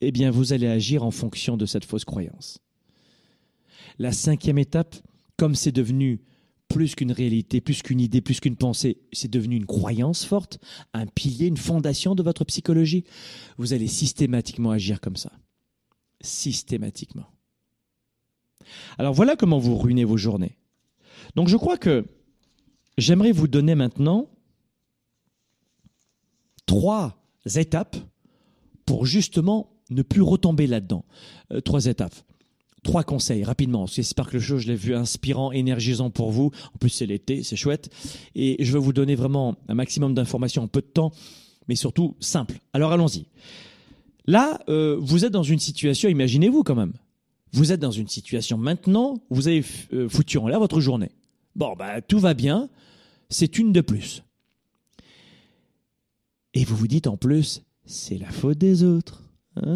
eh 0.00 0.12
bien, 0.12 0.30
vous 0.30 0.52
allez 0.52 0.66
agir 0.66 1.04
en 1.04 1.10
fonction 1.10 1.56
de 1.56 1.66
cette 1.66 1.84
fausse 1.84 2.04
croyance. 2.04 2.58
La 3.98 4.12
cinquième 4.12 4.58
étape, 4.58 4.96
comme 5.36 5.54
c'est 5.54 5.72
devenu 5.72 6.22
plus 6.68 6.94
qu'une 6.94 7.12
réalité, 7.12 7.60
plus 7.60 7.82
qu'une 7.82 8.00
idée, 8.00 8.22
plus 8.22 8.40
qu'une 8.40 8.56
pensée, 8.56 8.98
c'est 9.12 9.30
devenu 9.30 9.56
une 9.56 9.66
croyance 9.66 10.24
forte, 10.24 10.58
un 10.94 11.06
pilier, 11.06 11.46
une 11.46 11.58
fondation 11.58 12.14
de 12.14 12.22
votre 12.22 12.44
psychologie, 12.44 13.04
vous 13.58 13.74
allez 13.74 13.88
systématiquement 13.88 14.70
agir 14.70 15.00
comme 15.00 15.16
ça. 15.16 15.32
Systématiquement. 16.22 17.26
Alors 18.98 19.14
voilà 19.14 19.36
comment 19.36 19.58
vous 19.58 19.76
ruinez 19.76 20.04
vos 20.04 20.16
journées. 20.16 20.56
Donc 21.34 21.48
je 21.48 21.56
crois 21.56 21.76
que 21.76 22.04
j'aimerais 22.98 23.32
vous 23.32 23.48
donner 23.48 23.74
maintenant 23.74 24.28
trois 26.66 27.16
étapes 27.56 27.96
pour 28.86 29.06
justement 29.06 29.70
ne 29.90 30.02
plus 30.02 30.22
retomber 30.22 30.66
là-dedans. 30.66 31.04
Euh, 31.52 31.60
trois 31.60 31.86
étapes. 31.86 32.14
Trois 32.82 33.04
conseils 33.04 33.44
rapidement. 33.44 33.86
J'espère 33.86 34.26
que 34.28 34.34
le 34.34 34.40
show, 34.40 34.58
je 34.58 34.66
l'ai 34.66 34.74
vu 34.74 34.94
inspirant, 34.94 35.52
énergisant 35.52 36.10
pour 36.10 36.32
vous. 36.32 36.50
En 36.74 36.78
plus, 36.78 36.90
c'est 36.90 37.06
l'été, 37.06 37.44
c'est 37.44 37.54
chouette. 37.54 37.90
Et 38.34 38.56
je 38.64 38.72
vais 38.72 38.78
vous 38.78 38.92
donner 38.92 39.14
vraiment 39.14 39.56
un 39.68 39.74
maximum 39.74 40.14
d'informations 40.14 40.64
en 40.64 40.68
peu 40.68 40.80
de 40.80 40.86
temps, 40.86 41.12
mais 41.68 41.76
surtout 41.76 42.16
simple. 42.18 42.58
Alors 42.72 42.90
allons-y. 42.90 43.26
Là, 44.26 44.60
euh, 44.68 44.96
vous 45.00 45.24
êtes 45.24 45.32
dans 45.32 45.42
une 45.42 45.58
situation, 45.58 46.08
imaginez-vous 46.08 46.62
quand 46.64 46.74
même. 46.74 46.92
Vous 47.52 47.72
êtes 47.72 47.80
dans 47.80 47.90
une 47.90 48.08
situation 48.08 48.56
maintenant, 48.56 49.22
vous 49.30 49.48
avez 49.48 49.64
euh, 49.92 50.08
foutu 50.08 50.38
en 50.38 50.48
l'air 50.48 50.58
votre 50.58 50.80
journée. 50.80 51.10
Bon, 51.54 51.74
bah, 51.76 52.00
tout 52.00 52.18
va 52.18 52.32
bien, 52.34 52.70
c'est 53.28 53.58
une 53.58 53.72
de 53.72 53.82
plus. 53.82 54.22
Et 56.54 56.64
vous 56.64 56.76
vous 56.76 56.88
dites 56.88 57.06
en 57.06 57.16
plus, 57.16 57.62
c'est 57.84 58.18
la 58.18 58.30
faute 58.30 58.58
des 58.58 58.84
autres. 58.84 59.22
Ah. 59.56 59.66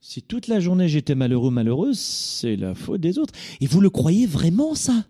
Si 0.00 0.22
toute 0.22 0.46
la 0.46 0.60
journée 0.60 0.88
j'étais 0.88 1.16
malheureux, 1.16 1.50
malheureuse, 1.50 1.98
c'est 1.98 2.56
la 2.56 2.74
faute 2.74 3.00
des 3.00 3.18
autres. 3.18 3.34
Et 3.60 3.66
vous 3.66 3.80
le 3.80 3.90
croyez 3.90 4.26
vraiment, 4.26 4.74
ça? 4.74 5.06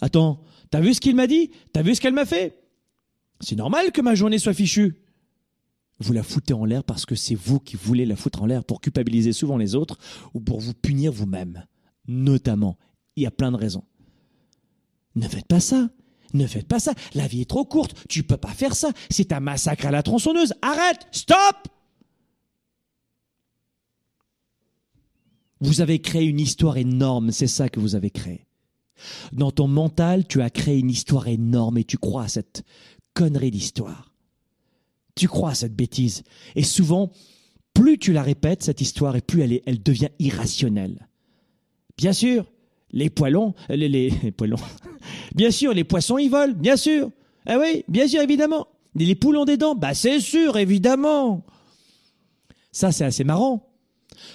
Attends, 0.00 0.42
t'as 0.70 0.80
vu 0.80 0.94
ce 0.94 1.00
qu'il 1.00 1.14
m'a 1.14 1.26
dit? 1.26 1.50
T'as 1.72 1.82
vu 1.82 1.94
ce 1.94 2.00
qu'elle 2.00 2.14
m'a 2.14 2.26
fait? 2.26 2.60
C'est 3.40 3.56
normal 3.56 3.92
que 3.92 4.00
ma 4.00 4.14
journée 4.14 4.38
soit 4.38 4.54
fichue. 4.54 4.96
Vous 5.98 6.12
la 6.12 6.22
foutez 6.22 6.52
en 6.52 6.64
l'air 6.64 6.84
parce 6.84 7.06
que 7.06 7.14
c'est 7.14 7.34
vous 7.34 7.58
qui 7.58 7.76
voulez 7.76 8.04
la 8.04 8.16
foutre 8.16 8.42
en 8.42 8.46
l'air 8.46 8.64
pour 8.64 8.80
culpabiliser 8.80 9.32
souvent 9.32 9.56
les 9.56 9.74
autres 9.74 9.98
ou 10.34 10.40
pour 10.40 10.60
vous 10.60 10.74
punir 10.74 11.12
vous-même. 11.12 11.64
Notamment. 12.06 12.76
Il 13.16 13.22
y 13.22 13.26
a 13.26 13.30
plein 13.30 13.50
de 13.50 13.56
raisons. 13.56 13.84
Ne 15.14 15.26
faites 15.26 15.46
pas 15.46 15.60
ça. 15.60 15.88
Ne 16.34 16.46
faites 16.46 16.68
pas 16.68 16.80
ça. 16.80 16.92
La 17.14 17.26
vie 17.26 17.42
est 17.42 17.48
trop 17.48 17.64
courte. 17.64 17.96
Tu 18.08 18.22
peux 18.22 18.36
pas 18.36 18.52
faire 18.52 18.74
ça. 18.74 18.90
C'est 19.10 19.32
un 19.32 19.40
massacre 19.40 19.86
à 19.86 19.90
la 19.90 20.02
tronçonneuse. 20.02 20.52
Arrête. 20.60 21.06
Stop. 21.12 21.68
Vous 25.60 25.80
avez 25.80 26.00
créé 26.00 26.24
une 26.24 26.40
histoire 26.40 26.76
énorme, 26.76 27.30
c'est 27.32 27.46
ça 27.46 27.70
que 27.70 27.80
vous 27.80 27.94
avez 27.94 28.10
créé. 28.10 28.46
Dans 29.32 29.50
ton 29.50 29.68
mental, 29.68 30.26
tu 30.26 30.42
as 30.42 30.50
créé 30.50 30.78
une 30.78 30.90
histoire 30.90 31.28
énorme 31.28 31.78
et 31.78 31.84
tu 31.84 31.96
crois 31.96 32.24
à 32.24 32.28
cette 32.28 32.62
connerie 33.14 33.50
d'histoire. 33.50 34.05
Tu 35.16 35.28
crois 35.28 35.50
à 35.50 35.54
cette 35.54 35.74
bêtise. 35.74 36.22
Et 36.54 36.62
souvent, 36.62 37.10
plus 37.74 37.98
tu 37.98 38.12
la 38.12 38.22
répètes, 38.22 38.62
cette 38.62 38.80
histoire, 38.80 39.16
et 39.16 39.20
plus 39.20 39.42
elle, 39.42 39.60
elle 39.66 39.82
devient 39.82 40.10
irrationnelle. 40.18 41.08
Bien 41.96 42.12
sûr, 42.12 42.46
les 42.90 43.10
poilons, 43.10 43.54
les, 43.68 43.88
les, 43.88 44.10
les 44.22 44.32
poilons, 44.32 44.56
bien 45.34 45.50
sûr, 45.50 45.72
les 45.72 45.84
poissons, 45.84 46.18
ils 46.18 46.30
volent, 46.30 46.54
bien 46.54 46.76
sûr. 46.76 47.10
Ah 47.46 47.58
oui, 47.58 47.84
bien 47.88 48.06
sûr, 48.06 48.20
évidemment. 48.20 48.68
Les 48.94 49.14
poules 49.14 49.36
ont 49.36 49.44
des 49.44 49.56
dents, 49.56 49.74
bah 49.74 49.94
c'est 49.94 50.20
sûr, 50.20 50.56
évidemment. 50.56 51.44
Ça, 52.72 52.92
c'est 52.92 53.04
assez 53.04 53.24
marrant. 53.24 53.70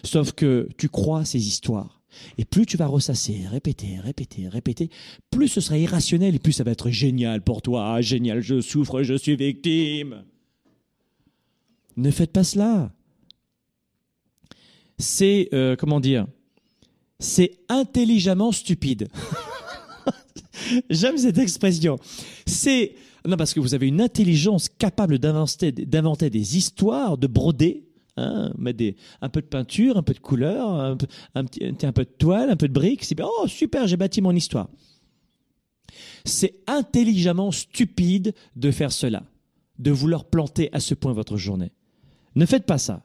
Sauf 0.03 0.33
que 0.33 0.69
tu 0.77 0.89
crois 0.89 1.25
ces 1.25 1.47
histoires. 1.47 2.01
Et 2.37 2.45
plus 2.45 2.65
tu 2.65 2.77
vas 2.77 2.87
ressasser, 2.87 3.45
répéter, 3.49 3.99
répéter, 3.99 4.47
répéter, 4.47 4.89
plus 5.29 5.47
ce 5.47 5.61
sera 5.61 5.77
irrationnel 5.77 6.35
et 6.35 6.39
plus 6.39 6.51
ça 6.51 6.63
va 6.63 6.71
être 6.71 6.89
génial 6.89 7.41
pour 7.41 7.61
toi. 7.61 7.93
Ah, 7.93 8.01
génial, 8.01 8.41
je 8.41 8.61
souffre, 8.61 9.03
je 9.03 9.13
suis 9.13 9.35
victime. 9.35 10.23
Ne 11.97 12.11
faites 12.11 12.31
pas 12.31 12.43
cela. 12.43 12.91
C'est, 14.97 15.49
euh, 15.53 15.75
comment 15.75 15.99
dire, 15.99 16.27
c'est 17.19 17.59
intelligemment 17.69 18.51
stupide. 18.51 19.07
J'aime 20.89 21.17
cette 21.17 21.37
expression. 21.37 21.97
C'est, 22.45 22.95
non, 23.25 23.37
parce 23.37 23.53
que 23.53 23.59
vous 23.59 23.73
avez 23.73 23.87
une 23.87 24.01
intelligence 24.01 24.69
capable 24.69 25.17
d'inventer, 25.19 25.71
des 26.29 26.57
histoires, 26.57 27.17
de 27.17 27.27
broder, 27.27 27.91
Hein, 28.17 28.51
un 29.21 29.29
peu 29.29 29.41
de 29.41 29.47
peinture, 29.47 29.97
un 29.97 30.03
peu 30.03 30.13
de 30.13 30.19
couleur, 30.19 30.69
un 30.69 30.97
peu, 30.97 31.07
petit, 31.33 31.85
un 31.85 31.91
peu 31.93 32.03
de 32.03 32.09
toile, 32.09 32.49
un 32.49 32.57
peu 32.57 32.67
de 32.67 32.73
briques. 32.73 33.07
Oh, 33.23 33.47
super, 33.47 33.87
j'ai 33.87 33.97
bâti 33.97 34.21
mon 34.21 34.35
histoire. 34.35 34.69
C'est 36.25 36.55
intelligemment 36.67 37.51
stupide 37.51 38.33
de 38.55 38.71
faire 38.71 38.91
cela, 38.91 39.23
de 39.79 39.91
vouloir 39.91 40.25
planter 40.25 40.69
à 40.73 40.79
ce 40.79 40.93
point 40.93 41.13
votre 41.13 41.37
journée. 41.37 41.71
Ne 42.35 42.45
faites 42.45 42.65
pas 42.65 42.77
ça. 42.77 43.01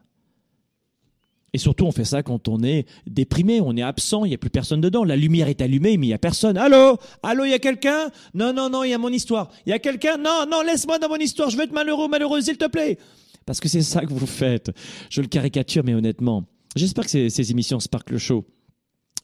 Et 1.53 1.59
surtout, 1.59 1.87
on 1.87 1.93
fait 1.93 2.05
ça 2.05 2.23
quand 2.23 2.49
on 2.49 2.63
est 2.63 2.87
déprimé, 3.07 3.63
on 3.63 3.75
est 3.77 3.83
absent, 3.83 4.27
il 4.27 4.29
n'y 4.29 4.35
a 4.35 4.39
plus 4.39 4.51
personne 4.51 4.81
dedans. 4.83 5.05
La 5.05 5.17
lumière 5.17 5.49
est 5.49 5.63
allumée, 5.63 5.97
mais 5.97 6.07
il 6.07 6.11
n'y 6.11 6.15
a 6.15 6.19
personne. 6.19 6.59
Allô? 6.59 6.99
Allô, 7.23 7.45
il 7.45 7.51
y 7.51 7.55
a 7.55 7.59
quelqu'un? 7.59 8.11
Non, 8.35 8.53
non, 8.53 8.69
non, 8.69 8.85
il 8.85 8.91
y 8.91 8.93
a 8.95 8.99
mon 8.99 9.09
histoire. 9.09 9.51
Il 9.65 9.71
y 9.71 9.73
a 9.73 9.79
quelqu'un? 9.79 10.19
Non, 10.19 10.45
non, 10.51 10.61
laisse-moi 10.61 10.99
dans 10.99 11.09
mon 11.09 11.17
histoire, 11.17 11.49
je 11.49 11.57
veux 11.57 11.65
être 11.65 11.73
malheureux, 11.73 12.09
malheureuse, 12.09 12.45
s'il 12.45 12.59
te 12.59 12.67
plaît. 12.67 12.99
Parce 13.47 13.61
que 13.61 13.69
c'est 13.69 13.81
ça 13.81 14.03
que 14.03 14.13
vous 14.13 14.27
faites. 14.27 14.71
Je 15.09 15.23
le 15.23 15.29
caricature, 15.29 15.83
mais 15.83 15.95
honnêtement. 15.95 16.45
J'espère 16.75 17.05
que 17.05 17.11
ces, 17.11 17.51
émissions 17.51 17.81
Sparkle 17.81 18.19
Show, 18.19 18.45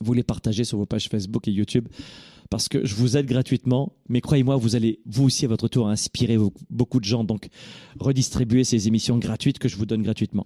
vous 0.02 0.12
les 0.12 0.22
partagez 0.22 0.64
sur 0.64 0.78
vos 0.78 0.86
pages 0.86 1.08
Facebook 1.08 1.48
et 1.48 1.52
YouTube 1.52 1.88
parce 2.52 2.68
que 2.68 2.84
je 2.84 2.94
vous 2.94 3.16
aide 3.16 3.24
gratuitement, 3.24 3.94
mais 4.10 4.20
croyez-moi, 4.20 4.56
vous 4.56 4.76
allez 4.76 5.00
vous 5.06 5.24
aussi 5.24 5.46
à 5.46 5.48
votre 5.48 5.68
tour 5.68 5.88
inspirer 5.88 6.36
beaucoup 6.68 7.00
de 7.00 7.04
gens. 7.06 7.24
Donc, 7.24 7.48
redistribuez 7.98 8.62
ces 8.62 8.88
émissions 8.88 9.16
gratuites 9.16 9.58
que 9.58 9.68
je 9.68 9.76
vous 9.78 9.86
donne 9.86 10.02
gratuitement. 10.02 10.44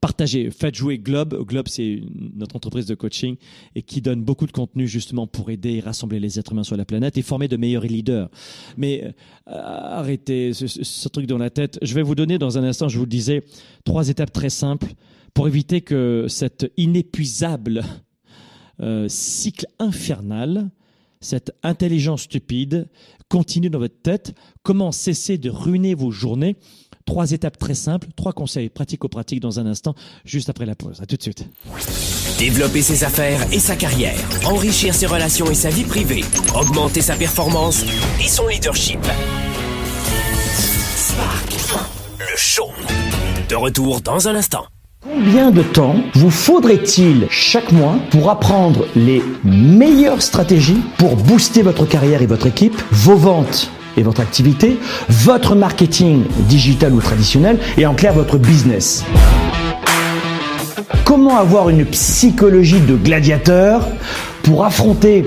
Partagez, 0.00 0.50
faites 0.50 0.74
jouer 0.74 0.96
Globe. 0.96 1.44
Globe, 1.46 1.68
c'est 1.68 2.00
notre 2.34 2.56
entreprise 2.56 2.86
de 2.86 2.94
coaching 2.94 3.36
et 3.74 3.82
qui 3.82 4.00
donne 4.00 4.24
beaucoup 4.24 4.46
de 4.46 4.52
contenu 4.52 4.88
justement 4.88 5.26
pour 5.26 5.50
aider 5.50 5.72
et 5.72 5.80
rassembler 5.80 6.20
les 6.20 6.38
êtres 6.38 6.52
humains 6.52 6.62
sur 6.62 6.78
la 6.78 6.86
planète 6.86 7.18
et 7.18 7.22
former 7.22 7.48
de 7.48 7.58
meilleurs 7.58 7.84
leaders. 7.84 8.30
Mais 8.78 9.04
euh, 9.04 9.12
arrêtez 9.46 10.54
ce, 10.54 10.66
ce, 10.66 11.08
truc 11.10 11.26
dans 11.26 11.36
la 11.36 11.50
tête. 11.50 11.78
Je 11.82 11.92
vais 11.94 12.02
vous 12.02 12.14
donner 12.14 12.38
dans 12.38 12.56
un 12.56 12.64
instant, 12.64 12.88
je 12.88 12.96
vous 12.96 13.04
le 13.04 13.10
disais, 13.10 13.44
trois 13.84 14.08
étapes 14.08 14.32
très 14.32 14.48
simples 14.48 14.94
pour 15.34 15.48
éviter 15.48 15.82
que 15.82 16.24
cette 16.28 16.72
inépuisable 16.78 17.84
euh, 18.80 19.06
cycle 19.08 19.66
infernal 19.78 20.70
cette 21.22 21.52
intelligence 21.62 22.22
stupide 22.22 22.88
continue 23.28 23.70
dans 23.70 23.78
votre 23.78 24.00
tête. 24.02 24.34
Comment 24.62 24.92
cesser 24.92 25.38
de 25.38 25.48
ruiner 25.48 25.94
vos 25.94 26.10
journées? 26.10 26.56
Trois 27.06 27.32
étapes 27.32 27.58
très 27.58 27.74
simples, 27.74 28.08
trois 28.14 28.32
conseils 28.32 28.68
pratico-pratiques 28.68 29.40
dans 29.40 29.58
un 29.58 29.66
instant, 29.66 29.94
juste 30.24 30.50
après 30.50 30.66
la 30.66 30.74
pause. 30.74 31.00
À 31.00 31.06
tout 31.06 31.16
de 31.16 31.22
suite. 31.22 31.48
Développer 32.38 32.82
ses 32.82 33.02
affaires 33.04 33.40
et 33.52 33.58
sa 33.58 33.76
carrière, 33.76 34.18
enrichir 34.44 34.94
ses 34.94 35.06
relations 35.06 35.50
et 35.50 35.54
sa 35.54 35.70
vie 35.70 35.84
privée, 35.84 36.22
augmenter 36.54 37.00
sa 37.00 37.16
performance 37.16 37.84
et 38.20 38.28
son 38.28 38.46
leadership. 38.46 39.00
Spark, 40.96 41.52
le 42.18 42.36
show. 42.36 42.68
De 43.48 43.54
retour 43.54 44.00
dans 44.00 44.28
un 44.28 44.34
instant. 44.34 44.71
Combien 45.04 45.50
de 45.50 45.62
temps 45.62 45.96
vous 46.14 46.30
faudrait-il 46.30 47.26
chaque 47.28 47.72
mois 47.72 47.96
pour 48.12 48.30
apprendre 48.30 48.86
les 48.94 49.20
meilleures 49.42 50.22
stratégies 50.22 50.80
pour 50.96 51.16
booster 51.16 51.62
votre 51.62 51.86
carrière 51.86 52.22
et 52.22 52.26
votre 52.26 52.46
équipe, 52.46 52.80
vos 52.92 53.16
ventes 53.16 53.68
et 53.96 54.04
votre 54.04 54.20
activité, 54.20 54.78
votre 55.08 55.56
marketing 55.56 56.22
digital 56.48 56.92
ou 56.92 57.00
traditionnel 57.00 57.58
et 57.76 57.84
en 57.84 57.94
clair 57.94 58.12
votre 58.12 58.38
business? 58.38 59.04
Comment 61.04 61.36
avoir 61.36 61.68
une 61.68 61.84
psychologie 61.84 62.78
de 62.78 62.94
gladiateur 62.94 63.88
pour 64.44 64.64
affronter 64.64 65.26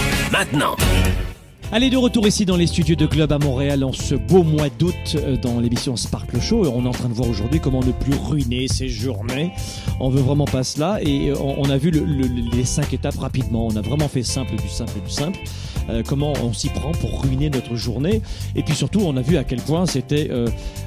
maintenant. 0.31 0.75
Allez, 1.73 1.89
de 1.89 1.95
retour 1.95 2.27
ici 2.27 2.45
dans 2.45 2.57
les 2.57 2.67
studios 2.67 2.97
de 2.97 3.05
Globe 3.05 3.31
à 3.31 3.39
Montréal 3.39 3.85
en 3.85 3.93
ce 3.93 4.13
beau 4.15 4.43
mois 4.43 4.67
d'août 4.77 5.15
euh, 5.15 5.37
dans 5.37 5.61
l'émission 5.61 5.95
Sparkle 5.95 6.41
Show. 6.41 6.65
On 6.67 6.83
est 6.83 6.87
en 6.89 6.91
train 6.91 7.07
de 7.07 7.13
voir 7.13 7.29
aujourd'hui 7.29 7.61
comment 7.61 7.79
ne 7.79 7.93
plus 7.93 8.13
ruiner 8.13 8.67
ses 8.67 8.89
journées. 8.89 9.53
On 10.01 10.09
veut 10.09 10.19
vraiment 10.19 10.43
pas 10.43 10.65
cela 10.65 10.99
et 11.01 11.29
euh, 11.29 11.35
on 11.39 11.69
a 11.69 11.77
vu 11.77 11.91
les 11.91 12.65
cinq 12.65 12.93
étapes 12.93 13.17
rapidement. 13.19 13.67
On 13.67 13.75
a 13.77 13.81
vraiment 13.81 14.09
fait 14.09 14.21
simple 14.21 14.57
du 14.57 14.67
simple 14.67 14.99
du 14.99 15.09
simple. 15.09 15.39
Euh, 15.89 16.03
comment 16.05 16.33
on 16.43 16.51
s'y 16.51 16.67
prend 16.67 16.91
pour 16.91 17.21
ruiner 17.23 17.49
notre 17.49 17.77
journée. 17.77 18.21
Et 18.57 18.63
puis 18.63 18.75
surtout, 18.75 18.99
on 18.99 19.15
a 19.15 19.21
vu 19.21 19.37
à 19.37 19.45
quel 19.45 19.61
point 19.61 19.85
c'était 19.85 20.29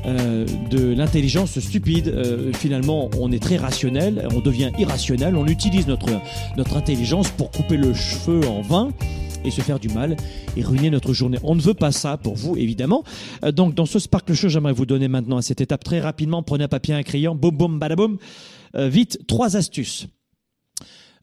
de 0.05 0.95
l'intelligence 0.95 1.59
stupide. 1.61 2.53
finalement, 2.53 3.09
on 3.19 3.33
est 3.33 3.43
très 3.43 3.57
rationnel, 3.57 4.29
on 4.35 4.41
devient 4.41 4.71
irrationnel, 4.79 5.35
on 5.35 5.47
utilise 5.47 5.87
notre, 5.87 6.11
notre 6.59 6.77
intelligence 6.77 7.31
pour 7.31 7.51
couper 7.51 7.79
le 7.79 7.95
cheveu 7.95 8.47
en 8.47 8.61
vain 8.61 8.91
et 9.45 9.51
se 9.51 9.61
faire 9.61 9.79
du 9.79 9.89
mal 9.89 10.17
et 10.57 10.63
ruiner 10.63 10.91
notre 10.91 11.13
journée. 11.13 11.39
On 11.43 11.55
ne 11.55 11.61
veut 11.61 11.75
pas 11.75 11.93
ça 11.93 12.17
pour 12.17 12.35
vous, 12.35 12.57
évidemment. 12.57 13.05
Euh, 13.45 13.53
donc, 13.53 13.75
dans 13.75 13.87
ce 13.87 13.99
Sparkle 13.99 14.35
Show, 14.35 14.49
j'aimerais 14.49 14.73
vous 14.73 14.87
donner 14.87 15.09
maintenant 15.09 15.37
à 15.37 15.43
cette 15.43 15.61
étape 15.61 15.85
très 15.85 16.01
rapidement. 16.01 16.43
Prenez 16.43 16.65
un 16.65 16.69
papier, 16.69 16.95
un 16.95 17.03
crayon, 17.03 17.35
boum, 17.35 17.57
boum, 17.57 17.79
badaboum. 17.79 18.19
Euh, 18.75 18.89
vite, 18.89 19.21
trois 19.27 19.57
astuces. 19.57 20.07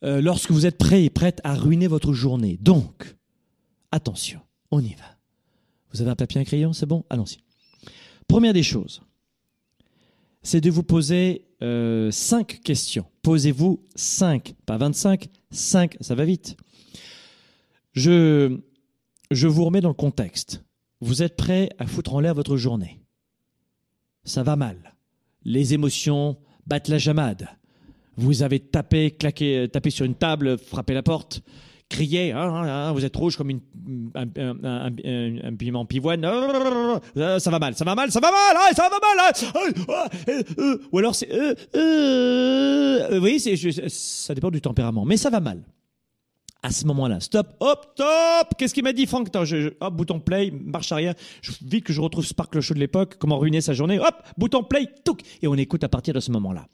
Euh, 0.03 0.21
lorsque 0.21 0.51
vous 0.51 0.65
êtes 0.65 0.77
prêt 0.77 1.03
et 1.03 1.09
prête 1.09 1.41
à 1.43 1.55
ruiner 1.55 1.87
votre 1.87 2.13
journée. 2.13 2.57
Donc, 2.61 3.15
attention, 3.91 4.39
on 4.71 4.79
y 4.79 4.93
va. 4.93 5.17
Vous 5.91 6.01
avez 6.01 6.11
un 6.11 6.15
papier, 6.15 6.39
un 6.39 6.45
crayon, 6.45 6.73
c'est 6.73 6.85
bon? 6.85 7.03
Allons-y. 7.09 7.37
Première 8.27 8.53
des 8.53 8.63
choses, 8.63 9.01
c'est 10.41 10.61
de 10.61 10.69
vous 10.71 10.83
poser 10.83 11.45
cinq 12.11 12.61
questions. 12.63 13.05
Posez-vous 13.21 13.83
cinq, 13.93 14.55
pas 14.65 14.77
25, 14.77 15.27
cinq, 15.51 15.97
ça 15.99 16.15
va 16.15 16.23
vite. 16.23 16.55
Je, 17.93 18.59
vous 19.31 19.65
remets 19.65 19.81
dans 19.81 19.89
le 19.89 19.93
contexte. 19.93 20.63
Vous 20.99 21.23
êtes 21.23 21.35
prêt 21.35 21.69
à 21.79 21.87
foutre 21.87 22.13
en 22.13 22.19
l'air 22.19 22.33
votre 22.33 22.57
journée. 22.57 23.01
Ça 24.23 24.43
va 24.43 24.55
mal. 24.55 24.95
Les 25.43 25.73
émotions 25.73 26.37
battent 26.67 26.87
la 26.87 26.99
jamade. 26.99 27.49
Vous 28.17 28.43
avez 28.43 28.59
tapé, 28.59 29.11
claqué, 29.11 29.67
tapé 29.71 29.89
sur 29.89 30.05
une 30.05 30.15
table, 30.15 30.57
frappé 30.57 30.93
la 30.93 31.01
porte, 31.01 31.41
crié, 31.89 32.31
hein, 32.31 32.39
hein, 32.39 32.67
hein, 32.67 32.91
vous 32.91 33.03
êtes 33.03 33.15
rouge 33.15 33.35
comme 33.35 33.49
une, 33.49 33.61
un, 34.15 34.27
un, 35.43 35.55
piment 35.55 35.85
pivoine. 35.85 36.21
Ça 37.15 37.49
va 37.49 37.59
mal, 37.59 37.75
ça 37.75 37.83
va 37.83 37.95
mal, 37.95 38.11
ça 38.11 38.19
va 38.19 38.29
mal, 38.31 38.75
ça 38.75 38.89
va 38.89 38.99
mal. 39.01 40.81
Ou 40.91 40.97
alors 40.97 41.15
c'est, 41.15 41.31
euh, 41.31 41.55
euh, 41.75 43.19
voyez, 43.19 43.39
ça 43.89 44.35
dépend 44.35 44.51
du 44.51 44.61
tempérament, 44.61 45.05
mais 45.05 45.17
ça 45.17 45.29
va 45.29 45.39
mal. 45.39 45.63
À 46.63 46.69
ce 46.69 46.85
moment-là, 46.85 47.19
stop, 47.19 47.55
hop, 47.59 47.91
stop 47.93 48.49
Qu'est-ce 48.57 48.73
qu'il 48.75 48.83
m'a 48.83 48.93
dit, 48.93 49.07
Franck? 49.07 49.29
Hop, 49.79 49.93
bouton 49.95 50.19
play, 50.19 50.51
marche 50.51 50.91
arrière. 50.91 51.15
Je, 51.41 51.51
vite 51.63 51.85
que 51.85 51.93
je 51.93 51.99
retrouve 51.99 52.23
Sparkle 52.23 52.61
Show 52.61 52.75
de 52.75 52.79
l'époque, 52.79 53.15
comment 53.17 53.39
ruiner 53.39 53.61
sa 53.61 53.73
journée. 53.73 53.99
Hop, 53.99 54.15
bouton 54.37 54.63
play, 54.63 54.87
touc 55.03 55.21
Et 55.41 55.47
on 55.47 55.55
écoute 55.55 55.83
à 55.83 55.89
partir 55.89 56.13
de 56.13 56.19
ce 56.19 56.31
moment-là. 56.31 56.67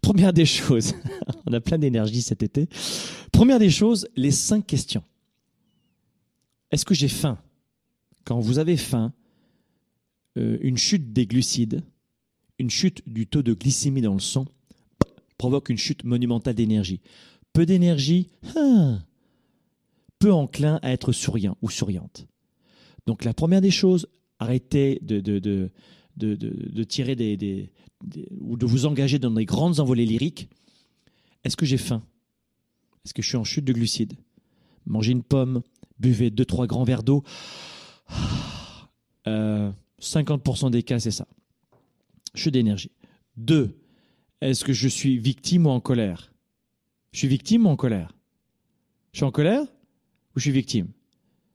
Première 0.00 0.32
des 0.32 0.46
choses, 0.46 0.94
on 1.46 1.52
a 1.52 1.60
plein 1.60 1.76
d'énergie 1.76 2.22
cet 2.22 2.42
été. 2.42 2.68
Première 3.30 3.58
des 3.58 3.70
choses, 3.70 4.08
les 4.16 4.30
cinq 4.30 4.66
questions. 4.66 5.02
Est-ce 6.70 6.84
que 6.84 6.94
j'ai 6.94 7.08
faim? 7.08 7.38
Quand 8.24 8.40
vous 8.40 8.58
avez 8.58 8.76
faim, 8.76 9.12
euh, 10.38 10.56
une 10.60 10.78
chute 10.78 11.12
des 11.12 11.26
glucides, 11.26 11.82
une 12.58 12.70
chute 12.70 13.02
du 13.06 13.26
taux 13.26 13.42
de 13.42 13.52
glycémie 13.52 14.02
dans 14.02 14.14
le 14.14 14.20
sang, 14.20 14.46
provoque 15.36 15.68
une 15.68 15.78
chute 15.78 16.04
monumentale 16.04 16.54
d'énergie. 16.54 17.00
Peu 17.52 17.66
d'énergie, 17.66 18.28
ah, 18.56 18.98
peu 20.18 20.32
enclin 20.32 20.78
à 20.82 20.92
être 20.92 21.12
souriant 21.12 21.56
ou 21.62 21.70
souriante. 21.70 22.26
Donc 23.06 23.24
la 23.24 23.34
première 23.34 23.60
des 23.60 23.70
choses, 23.70 24.08
arrêtez 24.38 24.98
de, 25.02 25.20
de, 25.20 25.38
de, 25.38 25.70
de, 26.16 26.84
tirer 26.84 27.16
des, 27.16 27.70
ou 28.40 28.56
de 28.56 28.66
vous 28.66 28.86
engager 28.86 29.18
dans 29.18 29.30
des 29.30 29.44
grandes 29.44 29.80
envolées 29.80 30.06
lyriques. 30.06 30.48
Est-ce 31.44 31.56
que 31.56 31.66
j'ai 31.66 31.78
faim? 31.78 32.02
Est-ce 33.04 33.14
que 33.14 33.22
je 33.22 33.28
suis 33.28 33.36
en 33.36 33.44
chute 33.44 33.64
de 33.64 33.72
glucides? 33.72 34.14
Mangez 34.86 35.12
une 35.12 35.22
pomme, 35.22 35.62
buvez 35.98 36.30
deux 36.30 36.44
trois 36.44 36.66
grands 36.66 36.84
verres 36.84 37.02
d'eau. 37.02 37.22
Euh, 39.26 39.70
50% 40.00 40.70
des 40.70 40.82
cas, 40.82 40.98
c'est 40.98 41.10
ça. 41.10 41.26
Chute 42.34 42.54
d'énergie. 42.54 42.92
Deux, 43.36 43.78
est-ce 44.40 44.64
que 44.64 44.72
je 44.72 44.88
suis 44.88 45.18
victime 45.18 45.66
ou 45.66 45.70
en 45.70 45.80
colère? 45.80 46.32
Je 47.12 47.18
suis 47.18 47.28
victime 47.28 47.66
ou 47.66 47.68
en 47.68 47.76
colère? 47.76 48.14
Je 49.12 49.18
suis 49.18 49.24
en 49.24 49.30
colère? 49.30 49.66
Je 50.38 50.44
suis 50.44 50.52
victime 50.52 50.88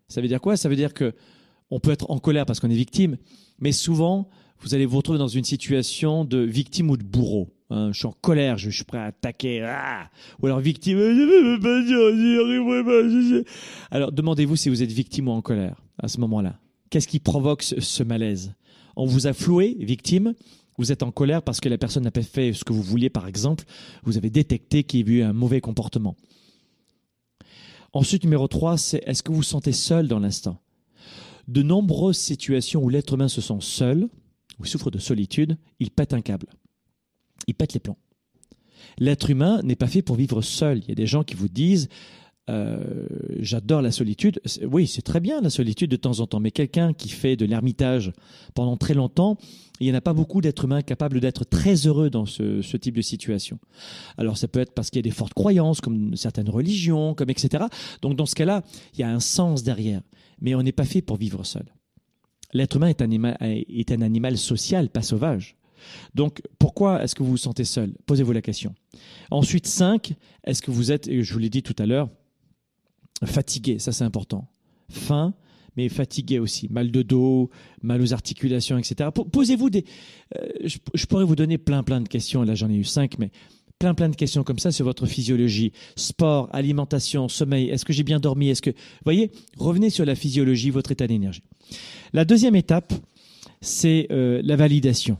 Ça 0.07 0.21
veut 0.21 0.27
dire 0.27 0.41
quoi? 0.41 0.57
Ça 0.57 0.69
veut 0.69 0.75
dire 0.75 0.93
que 0.93 1.13
on 1.71 1.79
peut 1.79 1.91
être 1.91 2.11
en 2.11 2.19
colère 2.19 2.45
parce 2.45 2.59
qu'on 2.59 2.69
est 2.69 2.75
victime, 2.75 3.17
mais 3.59 3.71
souvent, 3.71 4.29
vous 4.59 4.75
allez 4.75 4.85
vous 4.85 4.97
retrouver 4.97 5.17
dans 5.17 5.27
une 5.27 5.43
situation 5.43 6.23
de 6.23 6.37
victime 6.37 6.89
ou 6.91 6.97
de 6.97 7.03
bourreau. 7.03 7.49
hein. 7.69 7.91
je 7.91 7.97
suis 7.97 8.05
en 8.05 8.11
colère, 8.11 8.57
je, 8.57 8.69
suis 8.69 8.83
prêt 8.83 8.99
à 8.99 9.05
attaquer. 9.05 9.61
ah 9.63 10.09
ou 10.41 10.45
alors 10.45 10.59
victime. 10.59 10.99
Alors 13.91 14.11
demandez-vous 14.11 14.55
si 14.55 14.69
vous 14.69 14.83
êtes 14.83 14.91
victime 14.91 15.27
ou 15.27 15.31
en 15.31 15.41
colère 15.41 15.81
à 15.97 16.07
ce 16.07 16.19
moment-là. 16.19 16.59
Qu'est-ce 16.89 17.07
qui 17.07 17.19
provoque 17.19 17.63
ce, 17.63 17.81
ce 17.81 18.03
malaise? 18.03 18.53
On 18.95 19.05
vous 19.05 19.25
a 19.25 19.33
floué, 19.33 19.75
victime, 19.79 20.35
vous 20.77 20.91
êtes 20.91 21.01
en 21.03 21.11
colère 21.11 21.41
parce 21.41 21.59
que 21.59 21.69
la 21.69 21.77
personne 21.77 22.03
n'a 22.03 22.11
pas 22.11 22.21
fait 22.21 22.53
ce 22.53 22.63
que 22.63 22.73
vous 22.73 22.81
vouliez, 22.83 23.09
par 23.09 23.27
exemple? 23.27 23.63
Vous 24.03 24.17
avez 24.17 24.29
détecté 24.29 24.83
qu'il 24.83 25.07
y 25.07 25.11
a 25.11 25.15
eu 25.15 25.21
un 25.23 25.33
mauvais 25.33 25.61
comportement. 25.61 26.15
Ensuite, 27.93 28.23
numéro 28.23 28.47
3, 28.47 28.77
c'est 28.77 29.03
est-ce 29.05 29.21
que 29.21 29.31
vous 29.31 29.37
vous 29.37 29.43
sentez 29.43 29.71
seul 29.71 30.07
dans 30.07 30.19
l'instant? 30.19 30.59
De 31.47 31.61
nombreuses 31.61 32.17
situations 32.17 32.83
où 32.83 32.89
l'être 32.89 33.13
humain 33.13 33.27
se 33.27 33.39
sent 33.39 33.59
seul, 33.59 34.09
ou 34.59 34.65
souffre 34.65 34.89
de 34.89 34.97
solitude, 34.97 35.57
il 35.79 35.91
pète 35.91 36.13
un 36.13 36.21
câble. 36.21 36.47
Il 37.47 37.53
pète 37.53 37.73
les 37.73 37.79
plombs. 37.79 37.97
L'être 38.97 39.29
humain 39.29 39.61
n'est 39.63 39.75
pas 39.75 39.87
fait 39.87 40.01
pour 40.01 40.15
vivre 40.15 40.41
seul. 40.41 40.79
Il 40.79 40.89
y 40.89 40.91
a 40.91 40.95
des 40.95 41.07
gens 41.07 41.23
qui 41.23 41.35
vous 41.35 41.47
disent 41.47 41.87
euh, 42.49 43.07
j'adore 43.39 43.81
la 43.81 43.91
solitude. 43.91 44.41
Oui, 44.69 44.87
c'est 44.87 45.01
très 45.01 45.19
bien 45.19 45.41
la 45.41 45.49
solitude 45.49 45.89
de 45.89 45.95
temps 45.95 46.19
en 46.19 46.27
temps, 46.27 46.39
mais 46.39 46.51
quelqu'un 46.51 46.93
qui 46.93 47.09
fait 47.09 47.35
de 47.35 47.45
l'ermitage 47.45 48.11
pendant 48.53 48.75
très 48.75 48.93
longtemps, 48.93 49.37
il 49.79 49.87
n'y 49.87 49.93
en 49.93 49.95
a 49.95 50.01
pas 50.01 50.13
beaucoup 50.13 50.41
d'êtres 50.41 50.65
humains 50.65 50.81
capables 50.81 51.19
d'être 51.19 51.45
très 51.45 51.87
heureux 51.87 52.09
dans 52.09 52.25
ce, 52.25 52.61
ce 52.61 52.77
type 52.77 52.95
de 52.95 53.01
situation. 53.01 53.59
Alors 54.17 54.37
ça 54.37 54.47
peut 54.47 54.59
être 54.59 54.73
parce 54.73 54.89
qu'il 54.89 54.97
y 54.99 55.05
a 55.05 55.09
des 55.09 55.15
fortes 55.15 55.33
croyances, 55.33 55.81
comme 55.81 56.15
certaines 56.15 56.49
religions, 56.49 57.13
comme 57.13 57.29
etc. 57.29 57.65
Donc 58.01 58.15
dans 58.15 58.25
ce 58.25 58.35
cas-là, 58.35 58.63
il 58.93 58.99
y 58.99 59.03
a 59.03 59.09
un 59.09 59.19
sens 59.19 59.63
derrière, 59.63 60.01
mais 60.41 60.53
on 60.55 60.61
n'est 60.61 60.71
pas 60.71 60.85
fait 60.85 61.01
pour 61.01 61.17
vivre 61.17 61.43
seul. 61.43 61.65
L'être 62.53 62.75
humain 62.75 62.87
est 62.87 63.01
un, 63.01 63.05
animal, 63.05 63.37
est 63.41 63.91
un 63.91 64.01
animal 64.01 64.37
social, 64.37 64.89
pas 64.89 65.01
sauvage. 65.01 65.55
Donc, 66.13 66.41
pourquoi 66.59 67.03
est-ce 67.03 67.15
que 67.15 67.23
vous 67.23 67.31
vous 67.31 67.37
sentez 67.37 67.65
seul? 67.65 67.93
Posez-vous 68.05 68.31
la 68.31 68.41
question. 68.41 68.73
Ensuite, 69.31 69.67
5, 69.67 70.13
est-ce 70.45 70.61
que 70.61 70.71
vous 70.71 70.91
êtes, 70.91 71.07
et 71.07 71.23
je 71.23 71.33
vous 71.33 71.39
l'ai 71.39 71.49
dit 71.49 71.63
tout 71.63 71.75
à 71.79 71.85
l'heure, 71.85 72.09
fatigué 73.25 73.79
Ça, 73.79 73.91
c'est 73.91 74.03
important. 74.03 74.47
Faim, 74.89 75.33
mais 75.75 75.89
fatigué 75.89 76.39
aussi. 76.39 76.67
Mal 76.69 76.91
de 76.91 77.01
dos, 77.01 77.49
mal 77.81 78.01
aux 78.01 78.13
articulations, 78.13 78.77
etc. 78.77 79.09
Po- 79.13 79.25
Posez-vous 79.25 79.69
des. 79.69 79.85
euh, 80.37 80.47
je, 80.93 81.05
pourrais 81.05 81.23
vous 81.25 81.35
donner 81.35 81.57
plein, 81.57 81.83
plein 81.83 82.01
de 82.01 82.07
questions. 82.07 82.43
Là, 82.43 82.53
j'en 82.55 82.69
ai 82.69 82.75
eu 82.75 82.83
5, 82.83 83.17
mais 83.17 83.31
plein, 83.79 83.93
plein 83.95 84.09
de 84.09 84.15
questions 84.15 84.43
comme 84.43 84.59
ça 84.59 84.71
sur 84.71 84.85
votre 84.85 85.05
physiologie. 85.07 85.71
Sport, 85.95 86.49
alimentation, 86.53 87.27
sommeil. 87.27 87.69
Est-ce 87.69 87.85
que 87.85 87.93
j'ai 87.93 88.03
bien 88.03 88.19
dormi? 88.19 88.49
Est-ce 88.49 88.61
que. 88.61 88.69
Vous 88.69 89.03
voyez, 89.05 89.31
revenez 89.57 89.89
sur 89.89 90.05
la 90.05 90.15
physiologie, 90.15 90.69
votre 90.69 90.91
état 90.91 91.07
d'énergie. 91.07 91.43
La 92.13 92.23
deuxième 92.25 92.55
étape, 92.55 92.93
c'est 93.61 94.07
euh, 94.11 94.41
la 94.43 94.55
validation. 94.55 95.17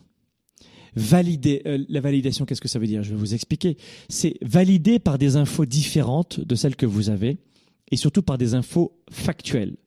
Valider, 0.96 1.64
euh, 1.66 1.84
la 1.90 2.02
validation, 2.02 2.46
qu'est-ce 2.46 2.62
que 2.62 2.68
ça 2.68 2.78
veut 2.78 2.86
dire? 2.86 3.02
Je 3.02 3.10
vais 3.12 3.16
vous 3.16 3.34
expliquer. 3.34 3.78
C'est 4.10 4.36
valider 4.44 5.00
par 5.00 5.18
des 5.18 5.36
infos 5.38 5.66
différentes 5.66 6.40
de 6.40 6.54
celles 6.54 6.76
que 6.76 6.86
vous 6.86 7.10
avez 7.10 7.38
et 7.94 7.96
surtout 7.96 8.24
par 8.24 8.40
des 8.40 8.56
infos 8.56 9.00
factuelles. 9.12 9.78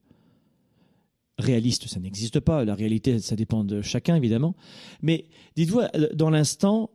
Réaliste, 1.38 1.88
ça 1.88 1.98
n'existe 1.98 2.38
pas. 2.38 2.64
La 2.64 2.76
réalité, 2.76 3.18
ça 3.18 3.34
dépend 3.34 3.64
de 3.64 3.82
chacun, 3.82 4.14
évidemment. 4.14 4.54
Mais 5.02 5.26
dites-vous, 5.56 5.80
euh, 5.80 6.08
dans 6.14 6.30
l'instant, 6.30 6.90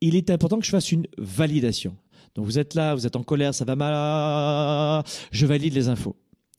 il 0.00 0.16
est 0.16 0.30
important 0.30 0.58
que 0.58 0.64
je 0.66 0.70
fasse 0.70 0.90
une 0.90 1.06
validation. 1.16 1.96
Donc 2.34 2.44
vous 2.44 2.58
êtes 2.58 2.74
là, 2.74 2.96
vous 2.96 3.06
êtes 3.06 3.14
en 3.14 3.22
colère, 3.22 3.54
ça 3.54 3.64
va 3.64 3.76
mal, 3.76 5.04
je 5.30 5.46
valide 5.46 5.74
les 5.74 5.86
infos. 5.86 6.16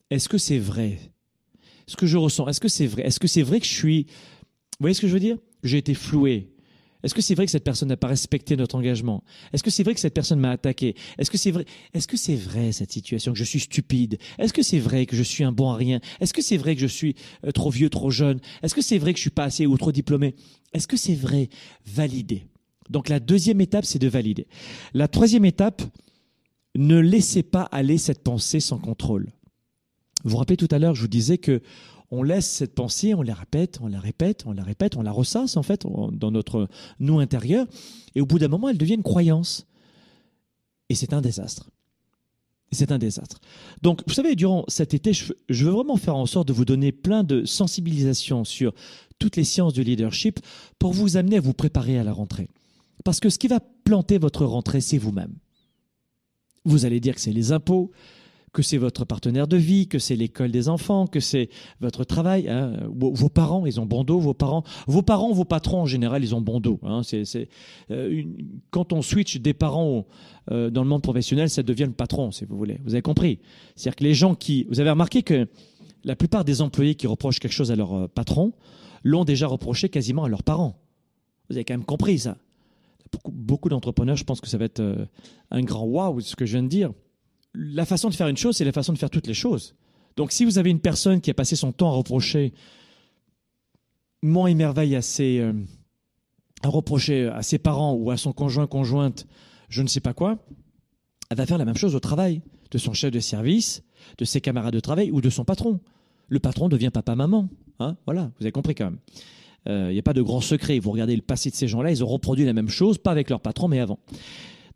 Est-ce 0.08 0.30
que 0.30 0.38
c'est 0.38 0.58
vrai? 0.58 0.98
Ce 1.86 1.94
que 1.94 2.06
je 2.06 2.16
ressens, 2.16 2.48
est-ce 2.48 2.60
que 2.60 2.68
c'est 2.68 2.86
vrai? 2.86 3.02
Est-ce 3.02 3.20
que 3.20 3.28
c'est 3.28 3.42
vrai 3.42 3.60
que 3.60 3.66
je 3.66 3.74
suis... 3.74 4.04
Vous 4.04 4.80
voyez 4.80 4.94
ce 4.94 5.02
que 5.02 5.08
je 5.08 5.12
veux 5.12 5.20
dire? 5.20 5.36
J'ai 5.62 5.76
été 5.76 5.92
floué. 5.92 6.54
Est-ce 7.02 7.14
que 7.14 7.22
c'est 7.22 7.34
vrai 7.34 7.46
que 7.46 7.50
cette 7.50 7.64
personne 7.64 7.88
n'a 7.88 7.96
pas 7.96 8.06
respecté 8.06 8.56
notre 8.56 8.76
engagement? 8.76 9.24
Est-ce 9.52 9.62
que 9.62 9.70
c'est 9.70 9.82
vrai 9.82 9.94
que 9.94 10.00
cette 10.00 10.14
personne 10.14 10.38
m'a 10.38 10.50
attaqué? 10.50 10.94
Est-ce 11.18 11.30
que 11.30 11.38
c'est 11.38 11.50
vrai 11.50 11.64
Est-ce 11.94 12.06
que 12.06 12.16
c'est 12.16 12.38
cette 12.72 12.92
situation 12.92 13.32
que 13.32 13.38
je 13.38 13.44
suis 13.44 13.60
stupide? 13.60 14.18
Est-ce 14.38 14.52
que 14.52 14.62
c'est 14.62 14.78
vrai 14.78 15.06
que 15.06 15.16
je 15.16 15.22
suis 15.22 15.44
un 15.44 15.52
bon 15.52 15.70
à 15.70 15.76
rien? 15.76 16.00
Est-ce 16.20 16.32
que 16.32 16.42
c'est 16.42 16.56
vrai 16.56 16.74
que 16.74 16.80
je 16.80 16.86
suis 16.86 17.16
euh, 17.46 17.50
trop 17.50 17.70
vieux, 17.70 17.90
trop 17.90 18.10
jeune? 18.10 18.40
Est-ce 18.62 18.74
que 18.74 18.82
c'est 18.82 18.98
vrai 18.98 19.12
que 19.12 19.18
je 19.18 19.22
suis 19.22 19.30
pas 19.30 19.44
assez 19.44 19.66
ou 19.66 19.76
trop 19.76 19.92
diplômé? 19.92 20.34
Est-ce 20.72 20.86
que 20.86 20.96
c'est 20.96 21.14
vrai? 21.14 21.48
Valider. 21.86 22.46
Donc 22.90 23.08
la 23.08 23.20
deuxième 23.20 23.60
étape, 23.60 23.84
c'est 23.84 23.98
de 23.98 24.08
valider. 24.08 24.46
La 24.94 25.08
troisième 25.08 25.44
étape, 25.44 25.82
ne 26.74 26.98
laissez 26.98 27.42
pas 27.42 27.62
aller 27.62 27.98
cette 27.98 28.22
pensée 28.22 28.60
sans 28.60 28.78
contrôle. 28.78 29.28
Vous 30.24 30.30
vous 30.30 30.36
rappelez 30.36 30.56
tout 30.56 30.68
à 30.70 30.78
l'heure, 30.78 30.94
je 30.94 31.02
vous 31.02 31.08
disais 31.08 31.38
que 31.38 31.60
on 32.12 32.22
laisse 32.22 32.46
cette 32.46 32.74
pensée, 32.74 33.14
on 33.14 33.22
la 33.22 33.34
répète, 33.34 33.78
on 33.80 33.88
la 33.88 33.98
répète, 33.98 34.44
on 34.46 34.52
la 34.52 34.62
répète, 34.62 34.96
on 34.96 35.02
la 35.02 35.10
ressasse 35.10 35.56
en 35.56 35.62
fait 35.62 35.86
dans 36.12 36.30
notre 36.30 36.68
nous 37.00 37.18
intérieur, 37.18 37.66
et 38.14 38.20
au 38.20 38.26
bout 38.26 38.38
d'un 38.38 38.48
moment, 38.48 38.68
elle 38.68 38.76
devient 38.76 38.94
une 38.94 39.02
croyance. 39.02 39.66
Et 40.90 40.94
c'est 40.94 41.14
un 41.14 41.22
désastre. 41.22 41.70
C'est 42.70 42.92
un 42.92 42.98
désastre. 42.98 43.40
Donc, 43.80 44.02
vous 44.06 44.12
savez, 44.12 44.36
durant 44.36 44.64
cet 44.68 44.92
été, 44.92 45.14
je, 45.14 45.32
je 45.48 45.64
veux 45.64 45.72
vraiment 45.72 45.96
faire 45.96 46.16
en 46.16 46.26
sorte 46.26 46.48
de 46.48 46.52
vous 46.52 46.66
donner 46.66 46.92
plein 46.92 47.24
de 47.24 47.46
sensibilisation 47.46 48.44
sur 48.44 48.74
toutes 49.18 49.36
les 49.36 49.44
sciences 49.44 49.72
du 49.72 49.82
leadership 49.82 50.38
pour 50.78 50.92
vous 50.92 51.16
amener 51.16 51.38
à 51.38 51.40
vous 51.40 51.54
préparer 51.54 51.98
à 51.98 52.04
la 52.04 52.12
rentrée. 52.12 52.48
Parce 53.04 53.20
que 53.20 53.30
ce 53.30 53.38
qui 53.38 53.48
va 53.48 53.60
planter 53.84 54.18
votre 54.18 54.44
rentrée, 54.44 54.82
c'est 54.82 54.98
vous-même. 54.98 55.34
Vous 56.64 56.84
allez 56.84 57.00
dire 57.00 57.14
que 57.14 57.20
c'est 57.22 57.32
les 57.32 57.52
impôts, 57.52 57.90
que 58.52 58.62
c'est 58.62 58.76
votre 58.76 59.04
partenaire 59.04 59.48
de 59.48 59.56
vie, 59.56 59.88
que 59.88 59.98
c'est 59.98 60.14
l'école 60.14 60.50
des 60.50 60.68
enfants, 60.68 61.06
que 61.06 61.20
c'est 61.20 61.48
votre 61.80 62.04
travail. 62.04 62.48
hein. 62.48 62.74
Vos, 62.94 63.28
parents, 63.28 63.64
ils 63.64 63.80
ont 63.80 63.86
bon 63.86 64.04
dos. 64.04 64.20
Vos 64.20 64.34
parents, 64.34 64.62
vos 64.86 65.02
parents, 65.02 65.32
vos 65.32 65.44
patrons 65.44 65.80
en 65.82 65.86
général, 65.86 66.22
ils 66.22 66.34
ont 66.34 66.42
bon 66.42 66.60
dos. 66.60 66.78
hein. 66.82 67.00
Euh, 67.90 68.22
quand 68.70 68.92
on 68.92 69.00
switch 69.00 69.38
des 69.38 69.54
parents 69.54 70.06
euh, 70.50 70.68
dans 70.70 70.82
le 70.82 70.88
monde 70.88 71.02
professionnel, 71.02 71.48
ça 71.48 71.62
devient 71.62 71.86
le 71.86 71.92
patron, 71.92 72.30
si 72.30 72.44
vous 72.44 72.56
voulez. 72.56 72.78
Vous 72.84 72.94
avez 72.94 73.02
compris? 73.02 73.38
C'est-à-dire 73.74 73.96
que 73.96 74.04
les 74.04 74.14
gens 74.14 74.34
qui, 74.34 74.66
vous 74.68 74.80
avez 74.80 74.90
remarqué 74.90 75.22
que 75.22 75.48
la 76.04 76.16
plupart 76.16 76.44
des 76.44 76.60
employés 76.60 76.94
qui 76.94 77.06
reprochent 77.06 77.38
quelque 77.38 77.52
chose 77.52 77.70
à 77.70 77.76
leur 77.76 77.94
euh, 77.94 78.08
patron 78.08 78.52
l'ont 79.02 79.24
déjà 79.24 79.46
reproché 79.46 79.88
quasiment 79.88 80.24
à 80.24 80.28
leurs 80.28 80.42
parents. 80.42 80.76
Vous 81.48 81.56
avez 81.56 81.64
quand 81.64 81.74
même 81.74 81.84
compris 81.84 82.18
ça. 82.18 82.36
Beaucoup, 83.10 83.32
beaucoup 83.32 83.68
d'entrepreneurs, 83.68 84.16
je 84.16 84.24
pense 84.24 84.40
que 84.40 84.48
ça 84.48 84.58
va 84.58 84.64
être 84.64 84.82
un 85.50 85.62
grand 85.62 85.84
waouh 85.84 86.20
ce 86.20 86.34
que 86.34 86.46
je 86.46 86.52
viens 86.52 86.62
de 86.62 86.68
dire 86.68 86.92
la 87.54 87.84
façon 87.84 88.08
de 88.08 88.14
faire 88.14 88.28
une 88.28 88.36
chose, 88.36 88.56
c'est 88.56 88.64
la 88.64 88.72
façon 88.72 88.92
de 88.92 88.98
faire 88.98 89.10
toutes 89.10 89.26
les 89.26 89.34
choses. 89.34 89.74
Donc 90.16 90.32
si 90.32 90.44
vous 90.44 90.58
avez 90.58 90.70
une 90.70 90.80
personne 90.80 91.20
qui 91.20 91.30
a 91.30 91.34
passé 91.34 91.56
son 91.56 91.72
temps 91.72 91.90
à 91.90 91.94
reprocher 91.94 92.52
Mont 94.24 94.46
et 94.46 94.54
merveille 94.54 94.94
à 94.94 95.02
ses, 95.02 95.40
euh, 95.40 95.52
à 96.62 96.68
reprocher 96.68 97.26
à 97.26 97.42
ses 97.42 97.58
parents 97.58 97.94
ou 97.94 98.12
à 98.12 98.16
son 98.16 98.32
conjoint, 98.32 98.68
conjointe, 98.68 99.26
je 99.68 99.82
ne 99.82 99.88
sais 99.88 100.00
pas 100.00 100.14
quoi, 100.14 100.38
elle 101.28 101.36
va 101.36 101.44
faire 101.44 101.58
la 101.58 101.64
même 101.64 101.76
chose 101.76 101.96
au 101.96 102.00
travail, 102.00 102.40
de 102.70 102.78
son 102.78 102.92
chef 102.92 103.10
de 103.10 103.18
service, 103.18 103.82
de 104.18 104.24
ses 104.24 104.40
camarades 104.40 104.74
de 104.74 104.80
travail 104.80 105.10
ou 105.10 105.20
de 105.20 105.28
son 105.28 105.44
patron. 105.44 105.80
Le 106.28 106.38
patron 106.38 106.68
devient 106.68 106.90
papa-maman. 106.92 107.48
Hein 107.80 107.96
voilà, 108.06 108.30
vous 108.38 108.44
avez 108.44 108.52
compris 108.52 108.76
quand 108.76 108.84
même. 108.84 108.98
Il 109.66 109.92
n'y 109.92 109.98
a 109.98 110.02
pas 110.02 110.12
de 110.12 110.22
grand 110.22 110.40
secret. 110.40 110.78
Vous 110.78 110.90
regardez 110.90 111.16
le 111.16 111.22
passé 111.22 111.50
de 111.50 111.54
ces 111.54 111.68
gens-là, 111.68 111.90
ils 111.90 112.02
ont 112.04 112.08
reproduit 112.08 112.44
la 112.44 112.52
même 112.52 112.68
chose, 112.68 112.98
pas 112.98 113.10
avec 113.10 113.28
leur 113.28 113.40
patron, 113.40 113.68
mais 113.68 113.80
avant. 113.80 113.98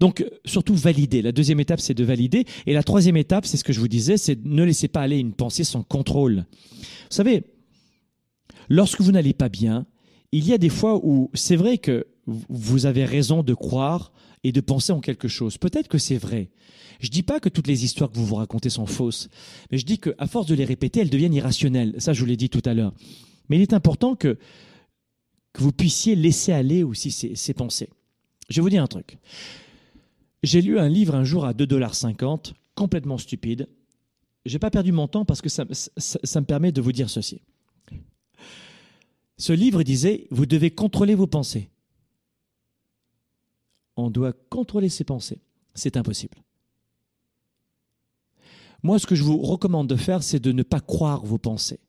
Donc, 0.01 0.25
surtout 0.45 0.75
valider. 0.75 1.23
La 1.23 1.33
deuxième 1.33 1.61
étape, 1.61 1.81
c'est 1.81 1.95
de 1.95 2.05
valider. 2.05 2.45
Et 2.67 2.73
la 2.73 2.83
troisième 2.83 3.17
étape, 3.17 3.47
c'est 3.47 3.57
ce 3.57 3.65
que 3.65 3.73
je 3.73 3.81
vous 3.81 3.89
disais, 3.89 4.17
c'est 4.17 4.45
ne 4.45 4.63
laissez 4.63 4.89
pas 4.89 5.01
aller 5.01 5.19
une 5.19 5.33
pensée 5.33 5.65
sans 5.65 5.83
contrôle. 5.83 6.45
Vous 6.73 6.87
savez, 7.11 7.45
lorsque 8.69 9.01
vous 9.01 9.13
n'allez 9.13 9.33
pas 9.33 9.49
bien, 9.49 9.87
il 10.33 10.47
y 10.47 10.53
a 10.53 10.59
des 10.59 10.69
fois 10.69 11.01
où 11.03 11.31
c'est 11.35 11.57
vrai 11.57 11.79
que 11.79 12.07
vous 12.27 12.87
avez 12.87 13.05
raison 13.05 13.43
de 13.43 13.55
croire 13.55 14.13
et 14.45 14.53
de 14.53 14.61
penser 14.61 14.93
en 14.93 15.01
quelque 15.01 15.29
chose. 15.29 15.59
Peut-être 15.59 15.89
que 15.89 15.99
c'est 15.99 16.19
vrai. 16.19 16.51
Je 17.01 17.09
dis 17.09 17.23
pas 17.23 17.41
que 17.41 17.49
toutes 17.49 17.67
les 17.67 17.85
histoires 17.85 18.11
que 18.11 18.17
vous 18.17 18.27
vous 18.27 18.37
racontez 18.37 18.71
sont 18.71 18.87
fausses, 18.87 19.29
mais 19.71 19.79
je 19.79 19.85
dis 19.85 19.99
qu'à 19.99 20.27
force 20.27 20.47
de 20.47 20.55
les 20.55 20.65
répéter, 20.65 21.01
elles 21.01 21.11
deviennent 21.11 21.35
irrationnelles. 21.35 21.95
Ça, 21.99 22.13
je 22.13 22.21
vous 22.21 22.27
l'ai 22.27 22.37
dit 22.37 22.49
tout 22.49 22.63
à 22.65 22.75
l'heure. 22.75 22.95
Mais 23.49 23.57
il 23.57 23.63
est 23.63 23.75
important 23.75 24.17
que, 24.17 24.39
que 25.53 25.63
vous 25.63 25.73
puissiez 25.73 26.17
laisser 26.17 26.53
aller 26.53 26.83
aussi 26.83 27.11
ces, 27.11 27.35
ces 27.35 27.55
pensées. 27.55 27.91
Je 28.49 28.57
vais 28.57 28.63
vous 28.63 28.71
dire 28.71 28.83
un 28.83 28.89
truc. 28.89 29.19
J'ai 30.42 30.62
lu 30.62 30.79
un 30.79 30.88
livre 30.88 31.14
un 31.14 31.25
jour 31.25 31.44
à 31.44 31.53
2,50$, 31.53 32.53
complètement 32.75 33.18
stupide. 33.18 33.68
J'ai 34.44 34.59
pas 34.59 34.70
perdu 34.70 34.92
mon 34.92 35.09
temps 35.09 35.25
parce 35.25 35.42
que 35.42 35.49
ça, 35.49 35.64
ça, 35.96 36.40
me 36.40 36.46
permet 36.46 36.70
de 36.72 36.81
vous 36.81 36.92
dire 36.92 37.11
ceci. 37.11 37.42
Ce 39.38 39.53
livre 39.53 39.83
disait 39.83 40.27
Vous 40.31 40.46
devez 40.46 40.70
contrôler 40.70 41.14
vos 41.14 41.27
pensées. 41.27 41.68
On 43.96 44.11
doit 44.11 44.33
contrôler 44.33 44.88
ses 44.88 45.05
pensées. 45.05 45.40
C'est 45.75 45.96
impossible. 45.96 46.38
Moi, 48.83 48.99
ce 48.99 49.07
que 49.07 49.14
je 49.14 49.25
vous 49.25 49.38
recommande 49.38 49.88
de 49.88 49.96
faire, 49.96 50.22
c'est 50.22 50.38
de 50.38 50.53
ne 50.53 50.62
pas 50.62 50.81
croire 50.81 51.25
vos 51.25 51.38
pensées 51.38 51.81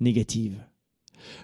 négatives. 0.00 0.64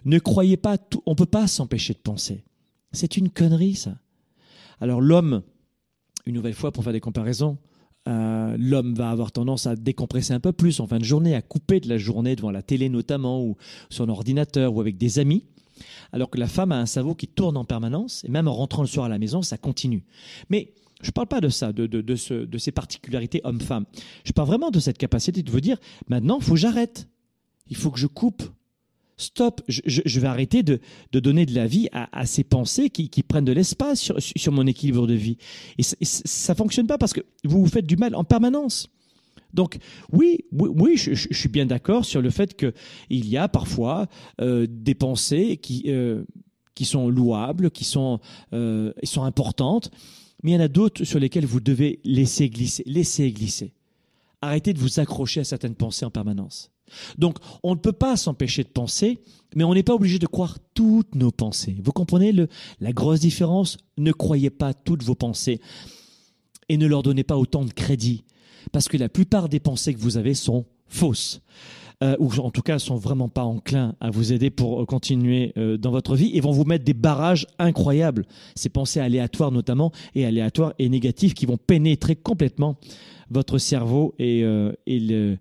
Ne 0.04 0.18
croyez 0.18 0.56
pas 0.56 0.78
tout. 0.78 1.02
On 1.06 1.12
ne 1.12 1.16
peut 1.16 1.26
pas 1.26 1.46
s'empêcher 1.46 1.94
de 1.94 1.98
penser. 1.98 2.44
C'est 2.92 3.16
une 3.16 3.30
connerie, 3.30 3.74
ça. 3.74 3.98
Alors, 4.80 5.00
l'homme, 5.00 5.42
une 6.26 6.34
nouvelle 6.34 6.54
fois 6.54 6.72
pour 6.72 6.84
faire 6.84 6.92
des 6.92 7.00
comparaisons, 7.00 7.58
euh, 8.08 8.56
l'homme 8.58 8.94
va 8.94 9.10
avoir 9.10 9.32
tendance 9.32 9.66
à 9.66 9.76
décompresser 9.76 10.32
un 10.32 10.40
peu 10.40 10.52
plus 10.52 10.80
en 10.80 10.86
fin 10.86 10.98
de 10.98 11.04
journée, 11.04 11.34
à 11.34 11.42
couper 11.42 11.80
de 11.80 11.88
la 11.88 11.98
journée 11.98 12.36
devant 12.36 12.50
la 12.50 12.62
télé 12.62 12.88
notamment, 12.88 13.42
ou 13.42 13.56
son 13.90 14.08
ordinateur, 14.08 14.74
ou 14.74 14.80
avec 14.80 14.96
des 14.96 15.18
amis. 15.18 15.44
Alors 16.12 16.30
que 16.30 16.38
la 16.38 16.48
femme 16.48 16.72
a 16.72 16.78
un 16.78 16.86
cerveau 16.86 17.14
qui 17.14 17.28
tourne 17.28 17.56
en 17.56 17.64
permanence, 17.64 18.24
et 18.24 18.28
même 18.28 18.48
en 18.48 18.54
rentrant 18.54 18.82
le 18.82 18.88
soir 18.88 19.06
à 19.06 19.08
la 19.08 19.18
maison, 19.18 19.42
ça 19.42 19.58
continue. 19.58 20.04
Mais 20.48 20.72
je 21.02 21.08
ne 21.08 21.12
parle 21.12 21.28
pas 21.28 21.40
de 21.40 21.48
ça, 21.48 21.72
de, 21.72 21.86
de, 21.86 22.00
de, 22.00 22.16
ce, 22.16 22.34
de 22.34 22.58
ces 22.58 22.72
particularités 22.72 23.40
homme-femme. 23.44 23.84
Je 24.24 24.32
parle 24.32 24.48
vraiment 24.48 24.70
de 24.70 24.80
cette 24.80 24.98
capacité 24.98 25.42
de 25.42 25.50
vous 25.50 25.60
dire, 25.60 25.76
maintenant, 26.08 26.38
il 26.40 26.44
faut 26.44 26.54
que 26.54 26.60
j'arrête. 26.60 27.08
Il 27.68 27.76
faut 27.76 27.90
que 27.90 27.98
je 27.98 28.06
coupe. 28.06 28.42
Stop, 29.20 29.62
je, 29.66 30.20
vais 30.20 30.28
arrêter 30.28 30.62
de, 30.62 30.80
donner 31.12 31.44
de 31.44 31.52
la 31.52 31.66
vie 31.66 31.88
à, 31.92 32.24
ces 32.24 32.44
pensées 32.44 32.88
qui, 32.88 33.22
prennent 33.24 33.44
de 33.44 33.52
l'espace 33.52 34.12
sur, 34.18 34.52
mon 34.52 34.64
équilibre 34.64 35.08
de 35.08 35.14
vie. 35.14 35.38
Et, 35.76 35.82
ça 35.82 36.52
ne 36.52 36.56
fonctionne 36.56 36.86
pas 36.86 36.98
parce 36.98 37.12
que 37.12 37.20
vous 37.42 37.60
vous 37.60 37.68
faites 37.68 37.86
du 37.86 37.96
mal 37.96 38.14
en 38.14 38.22
permanence. 38.22 38.88
Donc 39.52 39.78
oui, 40.12 40.44
oui, 40.52 40.96
je, 40.96 41.14
suis 41.14 41.48
bien 41.48 41.66
d'accord 41.66 42.04
sur 42.04 42.22
le 42.22 42.30
fait 42.30 42.54
qu'il 42.54 43.26
y 43.26 43.36
a 43.36 43.48
parfois 43.48 44.06
euh, 44.40 44.66
des 44.68 44.94
pensées 44.94 45.56
qui, 45.56 45.84
euh, 45.88 46.22
qui 46.76 46.84
sont 46.84 47.08
louables, 47.08 47.72
qui 47.72 47.82
sont, 47.82 48.20
euh, 48.52 48.92
sont 49.02 49.24
importantes, 49.24 49.90
mais 50.44 50.52
il 50.52 50.54
y 50.54 50.56
en 50.58 50.60
a 50.60 50.68
d'autres 50.68 51.02
sur 51.02 51.18
lesquelles 51.18 51.46
vous 51.46 51.60
devez 51.60 51.98
laisser 52.04 52.48
glisser, 52.48 52.84
laisser 52.86 53.32
glisser. 53.32 53.72
Arrêtez 54.42 54.74
de 54.74 54.78
vous 54.78 55.00
accrocher 55.00 55.40
à 55.40 55.44
certaines 55.44 55.74
pensées 55.74 56.04
en 56.04 56.10
permanence. 56.10 56.70
Donc, 57.18 57.38
on 57.62 57.74
ne 57.74 57.80
peut 57.80 57.92
pas 57.92 58.16
s'empêcher 58.16 58.64
de 58.64 58.68
penser, 58.68 59.18
mais 59.54 59.64
on 59.64 59.74
n'est 59.74 59.82
pas 59.82 59.94
obligé 59.94 60.18
de 60.18 60.26
croire 60.26 60.58
toutes 60.74 61.14
nos 61.14 61.30
pensées. 61.30 61.76
Vous 61.82 61.92
comprenez 61.92 62.32
le, 62.32 62.48
la 62.80 62.92
grosse 62.92 63.20
différence? 63.20 63.78
Ne 63.96 64.12
croyez 64.12 64.50
pas 64.50 64.74
toutes 64.74 65.02
vos 65.02 65.14
pensées 65.14 65.60
et 66.68 66.76
ne 66.76 66.86
leur 66.86 67.02
donnez 67.02 67.24
pas 67.24 67.36
autant 67.36 67.64
de 67.64 67.72
crédit, 67.72 68.24
parce 68.72 68.88
que 68.88 68.96
la 68.96 69.08
plupart 69.08 69.48
des 69.48 69.60
pensées 69.60 69.94
que 69.94 70.00
vous 70.00 70.16
avez 70.16 70.34
sont 70.34 70.66
fausses. 70.86 71.40
Euh, 72.00 72.14
ou 72.20 72.32
en 72.38 72.52
tout 72.52 72.62
cas 72.62 72.78
sont 72.78 72.94
vraiment 72.94 73.28
pas 73.28 73.42
enclins 73.42 73.96
à 74.00 74.10
vous 74.10 74.32
aider 74.32 74.50
pour 74.50 74.86
continuer 74.86 75.52
euh, 75.56 75.76
dans 75.76 75.90
votre 75.90 76.14
vie 76.14 76.30
et 76.32 76.40
vont 76.40 76.52
vous 76.52 76.62
mettre 76.62 76.84
des 76.84 76.94
barrages 76.94 77.48
incroyables. 77.58 78.24
Ces 78.54 78.68
pensées 78.68 79.00
aléatoires 79.00 79.50
notamment 79.50 79.90
et 80.14 80.24
aléatoires 80.24 80.74
et 80.78 80.88
négatives 80.88 81.34
qui 81.34 81.44
vont 81.44 81.56
pénétrer 81.56 82.14
complètement 82.14 82.76
votre 83.30 83.58
cerveau 83.58 84.14
et, 84.20 84.44
euh, 84.44 84.72
et 84.86 85.00
le, 85.00 85.38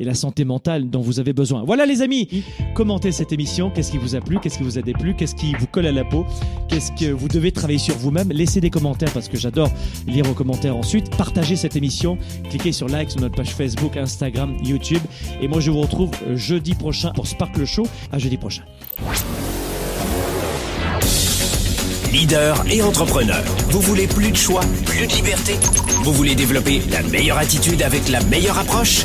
et 0.00 0.04
la 0.04 0.14
santé 0.14 0.44
mentale 0.44 0.90
dont 0.90 1.00
vous 1.00 1.20
avez 1.20 1.32
besoin. 1.32 1.62
Voilà 1.64 1.86
les 1.86 2.02
amis, 2.02 2.42
commentez 2.74 3.12
cette 3.12 3.32
émission, 3.32 3.70
qu'est-ce 3.70 3.92
qui 3.92 3.98
vous 3.98 4.16
a 4.16 4.20
plu, 4.20 4.40
qu'est-ce 4.40 4.58
qui 4.58 4.64
vous 4.64 4.78
a 4.78 4.82
déplu, 4.82 5.14
qu'est-ce 5.14 5.34
qui 5.34 5.52
vous 5.52 5.66
colle 5.66 5.86
à 5.86 5.92
la 5.92 6.04
peau, 6.04 6.26
qu'est-ce 6.68 6.90
que 6.92 7.12
vous 7.12 7.28
devez 7.28 7.52
travailler 7.52 7.78
sur 7.78 7.96
vous-même, 7.96 8.30
laissez 8.30 8.60
des 8.60 8.70
commentaires 8.70 9.12
parce 9.12 9.28
que 9.28 9.36
j'adore 9.36 9.70
lire 10.08 10.24
vos 10.24 10.34
commentaires 10.34 10.76
ensuite, 10.76 11.14
partagez 11.16 11.54
cette 11.54 11.76
émission, 11.76 12.18
cliquez 12.48 12.72
sur 12.72 12.88
like 12.88 13.10
sur 13.10 13.20
notre 13.20 13.36
page 13.36 13.54
Facebook, 13.54 13.96
Instagram, 13.96 14.56
YouTube. 14.64 15.02
Et 15.42 15.48
moi 15.48 15.60
je 15.60 15.70
vous 15.70 15.82
retrouve 15.82 16.10
jeudi 16.34 16.74
prochain 16.74 17.12
pour 17.12 17.26
Sparkle 17.26 17.64
Show, 17.66 17.86
à 18.10 18.18
jeudi 18.18 18.38
prochain. 18.38 18.62
Leader 22.12 22.64
et 22.68 22.82
entrepreneur, 22.82 23.42
vous 23.68 23.80
voulez 23.80 24.08
plus 24.08 24.32
de 24.32 24.36
choix, 24.36 24.62
plus 24.84 25.06
de 25.06 25.12
liberté? 25.12 25.52
Vous 26.02 26.12
voulez 26.12 26.34
développer 26.34 26.80
la 26.90 27.02
meilleure 27.02 27.38
attitude 27.38 27.82
avec 27.82 28.08
la 28.08 28.20
meilleure 28.24 28.58
approche? 28.58 29.04